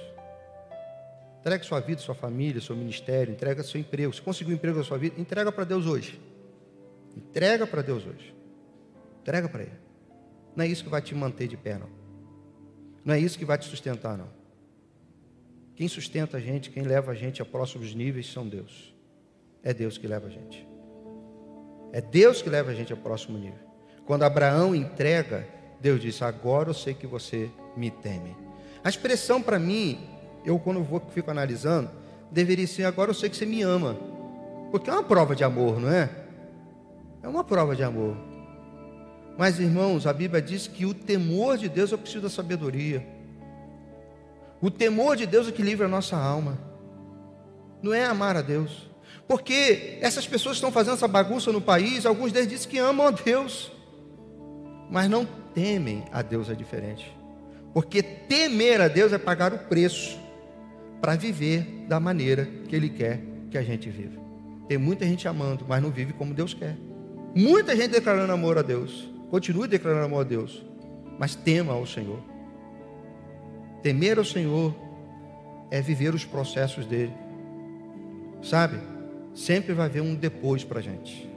Entrega 1.39 1.63
sua 1.63 1.80
vida, 1.80 2.01
sua 2.01 2.15
família, 2.15 2.60
seu 2.60 2.75
ministério, 2.75 3.34
entrega 3.34 3.63
seu 3.63 3.80
emprego. 3.80 4.12
Se 4.12 4.21
conseguiu 4.21 4.53
um 4.53 4.56
emprego 4.56 4.80
na 4.80 4.84
sua 4.84 4.97
vida, 4.97 5.19
entrega 5.19 5.51
para 5.51 5.63
Deus 5.63 5.86
hoje. 5.86 6.19
Entrega 7.17 7.65
para 7.65 7.82
Deus 7.82 8.06
hoje. 8.06 8.36
Entrega 9.21 9.49
para 9.49 9.63
Ele. 9.63 9.80
Não 10.56 10.63
é 10.63 10.67
isso 10.67 10.84
que 10.84 10.89
vai 10.89 11.01
te 11.01 11.15
manter 11.15 11.47
de 11.47 11.58
pé, 11.58 11.77
não. 11.77 11.89
Não 13.04 13.13
é 13.13 13.19
isso 13.19 13.37
que 13.37 13.46
vai 13.46 13.58
te 13.58 13.65
sustentar, 13.65 14.17
não. 14.17 14.27
Quem 15.75 15.87
sustenta 15.87 16.37
a 16.37 16.39
gente, 16.39 16.69
quem 16.69 16.83
leva 16.83 17.12
a 17.12 17.15
gente 17.15 17.41
a 17.41 17.46
próximos 17.46 17.94
níveis 17.94 18.31
são 18.31 18.48
Deus. 18.48 18.94
É 19.63 19.73
Deus 19.73 19.98
que 19.98 20.08
leva 20.08 20.27
a 20.27 20.29
gente. 20.29 20.67
É 21.91 22.02
Deus 22.02 22.41
que 22.41 22.50
leva 22.50 22.71
a 22.71 22.73
gente 22.73 22.91
ao 22.91 23.00
próximo 23.00 23.37
nível. 23.37 23.60
Quando 24.06 24.23
Abraão 24.23 24.75
entrega, 24.75 25.48
Deus 25.79 26.02
disse: 26.02 26.23
Agora 26.23 26.69
eu 26.69 26.73
sei 26.73 26.94
que 26.94 27.08
você 27.08 27.50
me 27.75 27.89
teme. 27.89 28.35
A 28.83 28.89
expressão 28.89 29.41
para 29.41 29.60
mim, 29.60 30.08
eu 30.46 30.58
quando 30.60 30.83
vou, 30.83 31.00
fico 31.12 31.31
analisando, 31.31 31.89
deveria 32.31 32.67
ser: 32.67 32.83
Agora 32.83 33.12
eu 33.12 33.15
sei 33.15 33.29
que 33.29 33.37
você 33.37 33.46
me 33.46 33.62
ama. 33.62 33.96
Porque 34.71 34.89
é 34.89 34.94
uma 34.94 35.04
prova 35.04 35.35
de 35.35 35.44
amor, 35.44 35.79
não 35.79 35.91
é? 35.91 36.10
É 37.28 37.30
uma 37.30 37.44
prova 37.44 37.75
de 37.75 37.84
amor. 37.84 38.15
Mas, 39.38 39.60
irmãos, 39.60 40.08
a 40.08 40.13
Bíblia 40.13 40.42
diz 40.42 40.65
que 40.65 40.86
o 40.86 40.94
temor 40.94 41.58
de 41.58 41.67
Deus 41.67 41.92
é 41.92 41.96
o 41.96 41.98
preciso 41.98 42.21
da 42.21 42.30
sabedoria. 42.30 43.06
O 44.62 44.71
temor 44.71 45.17
de 45.17 45.25
Deus 45.25 45.46
é 45.46 45.52
que 45.52 45.62
livra 45.62 45.88
a 45.88 45.90
nossa 45.90 46.15
alma. 46.15 46.58
não 47.84 47.94
é 47.94 48.06
amar 48.06 48.38
a 48.38 48.42
Deus. 48.42 48.90
Porque 49.28 49.98
essas 50.00 50.25
pessoas 50.25 50.56
estão 50.56 50.71
fazendo 50.71 50.94
essa 50.94 51.08
bagunça 51.08 51.52
no 51.52 51.60
país, 51.60 52.06
alguns 52.06 52.32
deles 52.32 52.48
dizem 52.48 52.69
que 52.69 52.78
amam 52.78 53.08
a 53.08 53.12
Deus, 53.12 53.73
mas 54.90 55.10
não 55.10 55.25
temem 55.54 56.06
a 56.13 56.21
Deus 56.21 56.50
é 56.50 56.56
diferente. 56.56 57.13
Porque 57.73 58.02
temer 58.02 58.80
a 58.80 58.88
Deus 58.88 59.12
é 59.12 59.17
pagar 59.17 59.54
o 59.54 59.60
preço 59.60 60.17
para 61.02 61.17
viver 61.17 61.86
da 61.90 62.00
maneira 62.00 62.48
que 62.69 62.75
Ele 62.75 62.90
quer 62.90 63.21
que 63.52 63.58
a 63.58 63.63
gente 63.63 63.90
viva. 63.90 64.17
Tem 64.65 64.78
muita 64.78 65.06
gente 65.06 65.28
amando, 65.28 65.65
mas 65.67 65.84
não 65.84 65.92
vive 65.92 66.13
como 66.13 66.34
Deus 66.34 66.54
quer. 66.54 66.87
Muita 67.36 67.75
gente 67.75 67.92
declarando 67.92 68.32
amor 68.32 68.58
a 68.58 68.62
Deus. 68.62 69.10
Continue 69.30 69.67
declarando 69.67 70.06
amor 70.06 70.21
a 70.21 70.23
Deus, 70.23 70.63
mas 71.19 71.36
tema 71.36 71.73
ao 71.73 71.86
Senhor. 71.86 72.19
Temer 73.84 74.17
ao 74.17 74.25
Senhor 74.25 74.73
é 75.69 75.82
viver 75.82 76.13
os 76.13 76.25
processos 76.25 76.86
dele. 76.86 77.13
Sabe? 78.42 78.80
Sempre 79.34 79.73
vai 79.73 79.86
haver 79.88 80.02
um 80.02 80.15
depois 80.15 80.63
para 80.63 80.80
a 80.80 80.82
gente. 80.82 81.30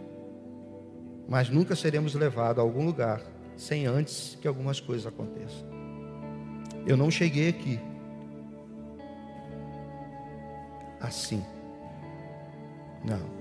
Mas 1.29 1.51
nunca 1.51 1.77
seremos 1.77 2.15
levados 2.15 2.59
a 2.59 2.63
algum 2.63 2.85
lugar 2.85 3.23
sem 3.57 3.87
antes 3.87 4.39
que 4.41 4.49
algumas 4.49 4.81
coisas 4.81 5.07
aconteçam. 5.07 5.69
Eu 6.87 6.97
não 6.97 7.11
cheguei 7.11 7.49
aqui 7.49 7.79
assim. 11.01 11.45
Não. 13.05 13.40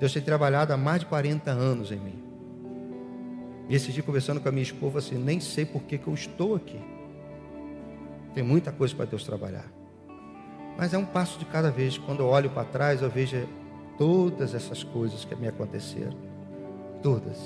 Deus 0.00 0.14
tem 0.14 0.22
trabalhado 0.22 0.72
há 0.72 0.78
mais 0.78 1.00
de 1.00 1.06
40 1.06 1.50
anos 1.50 1.92
em 1.92 2.00
mim. 2.00 2.24
E 3.68 3.74
esse 3.74 3.92
dia 3.92 4.02
conversando 4.02 4.40
com 4.40 4.48
a 4.48 4.52
minha 4.52 4.62
esposa, 4.62 4.98
assim, 4.98 5.18
nem 5.18 5.38
sei 5.38 5.66
por 5.66 5.82
que, 5.82 5.98
que 5.98 6.08
eu 6.08 6.14
estou 6.14 6.56
aqui. 6.56 6.80
Tem 8.34 8.42
muita 8.42 8.72
coisa 8.72 8.94
para 8.96 9.04
Deus 9.04 9.24
trabalhar. 9.24 9.70
Mas 10.78 10.94
é 10.94 10.98
um 10.98 11.04
passo 11.04 11.38
de 11.38 11.44
cada 11.44 11.70
vez. 11.70 11.98
Quando 11.98 12.20
eu 12.20 12.28
olho 12.28 12.48
para 12.48 12.64
trás, 12.64 13.02
eu 13.02 13.10
vejo 13.10 13.46
todas 13.98 14.54
essas 14.54 14.82
coisas 14.82 15.26
que 15.26 15.36
me 15.36 15.46
aconteceram. 15.46 16.16
Todas. 17.02 17.38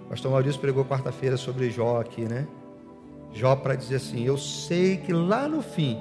O 0.00 0.08
pastor 0.08 0.32
Maurício 0.32 0.60
pregou 0.60 0.82
quarta-feira 0.84 1.36
sobre 1.36 1.70
Jó 1.70 2.00
aqui, 2.00 2.22
né? 2.22 2.48
Jó 3.34 3.54
para 3.54 3.74
dizer 3.74 3.96
assim: 3.96 4.24
Eu 4.24 4.38
sei 4.38 4.96
que 4.96 5.12
lá 5.12 5.46
no 5.46 5.60
fim 5.60 6.00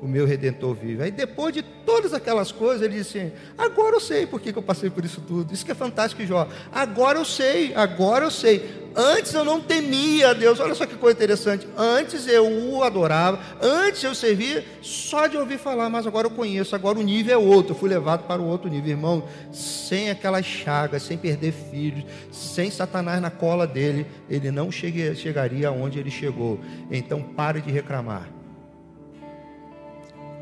o 0.00 0.08
meu 0.08 0.26
redentor 0.26 0.74
vive. 0.74 1.02
Aí 1.02 1.10
depois 1.10 1.52
de 1.52 1.62
todas 1.62 2.14
aquelas 2.14 2.50
coisas, 2.50 2.82
ele 2.82 2.96
disse 2.96 3.18
assim: 3.18 3.32
agora 3.56 3.96
eu 3.96 4.00
sei 4.00 4.26
por 4.26 4.40
que, 4.40 4.56
eu 4.56 4.62
passei 4.62 4.88
por 4.88 5.04
isso 5.04 5.20
tudo. 5.20 5.52
Isso 5.52 5.64
que 5.64 5.72
é 5.72 5.74
fantástico, 5.74 6.24
Jó. 6.24 6.48
Agora 6.72 7.18
eu 7.18 7.24
sei, 7.24 7.74
agora 7.74 8.24
eu 8.24 8.30
sei. 8.30 8.80
Antes 8.96 9.32
eu 9.34 9.44
não 9.44 9.60
temia 9.60 10.30
a 10.30 10.32
Deus. 10.32 10.58
Olha 10.58 10.74
só 10.74 10.84
que 10.84 10.96
coisa 10.96 11.16
interessante. 11.16 11.68
Antes 11.76 12.26
eu 12.26 12.44
o 12.44 12.82
adorava, 12.82 13.38
antes 13.62 14.02
eu 14.02 14.14
servia 14.14 14.64
só 14.82 15.28
de 15.28 15.36
ouvir 15.36 15.58
falar, 15.58 15.88
mas 15.88 16.06
agora 16.06 16.26
eu 16.26 16.30
conheço. 16.30 16.74
Agora 16.74 16.98
o 16.98 17.02
nível 17.02 17.34
é 17.34 17.38
outro. 17.38 17.72
Eu 17.72 17.78
fui 17.78 17.88
levado 17.88 18.26
para 18.26 18.42
o 18.42 18.46
outro 18.46 18.68
nível, 18.68 18.90
irmão. 18.90 19.22
Sem 19.52 20.10
aquelas 20.10 20.44
chagas, 20.44 21.02
sem 21.02 21.16
perder 21.16 21.52
filhos, 21.52 22.04
sem 22.32 22.70
Satanás 22.70 23.20
na 23.20 23.30
cola 23.30 23.66
dele, 23.66 24.06
ele 24.28 24.50
não 24.50 24.72
chegaria 24.72 25.68
aonde 25.68 25.98
ele 25.98 26.10
chegou. 26.10 26.58
Então 26.90 27.22
pare 27.22 27.60
de 27.60 27.70
reclamar 27.70 28.39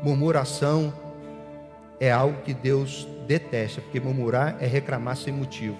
Murmuração 0.01 0.93
é 1.99 2.11
algo 2.11 2.41
que 2.41 2.53
Deus 2.53 3.07
detesta, 3.27 3.81
porque 3.81 3.99
murmurar 3.99 4.57
é 4.59 4.65
reclamar 4.65 5.17
sem 5.17 5.33
motivo. 5.33 5.77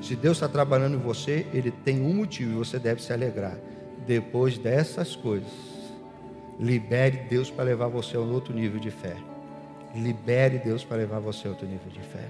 Se 0.00 0.16
Deus 0.16 0.36
está 0.36 0.48
trabalhando 0.48 0.96
em 0.96 1.00
você, 1.00 1.46
Ele 1.52 1.70
tem 1.70 2.00
um 2.00 2.14
motivo 2.14 2.52
e 2.52 2.54
você 2.56 2.78
deve 2.78 3.02
se 3.02 3.12
alegrar. 3.12 3.56
Depois 4.06 4.58
dessas 4.58 5.16
coisas, 5.16 5.50
libere 6.58 7.18
Deus 7.28 7.50
para 7.50 7.64
levar 7.64 7.88
você 7.88 8.16
a 8.16 8.20
um 8.20 8.32
outro 8.32 8.52
nível 8.52 8.78
de 8.78 8.90
fé. 8.90 9.16
Libere 9.94 10.58
Deus 10.58 10.84
para 10.84 10.98
levar 10.98 11.20
você 11.20 11.46
a 11.46 11.50
outro 11.50 11.66
nível 11.66 11.90
de 11.90 12.00
fé. 12.00 12.28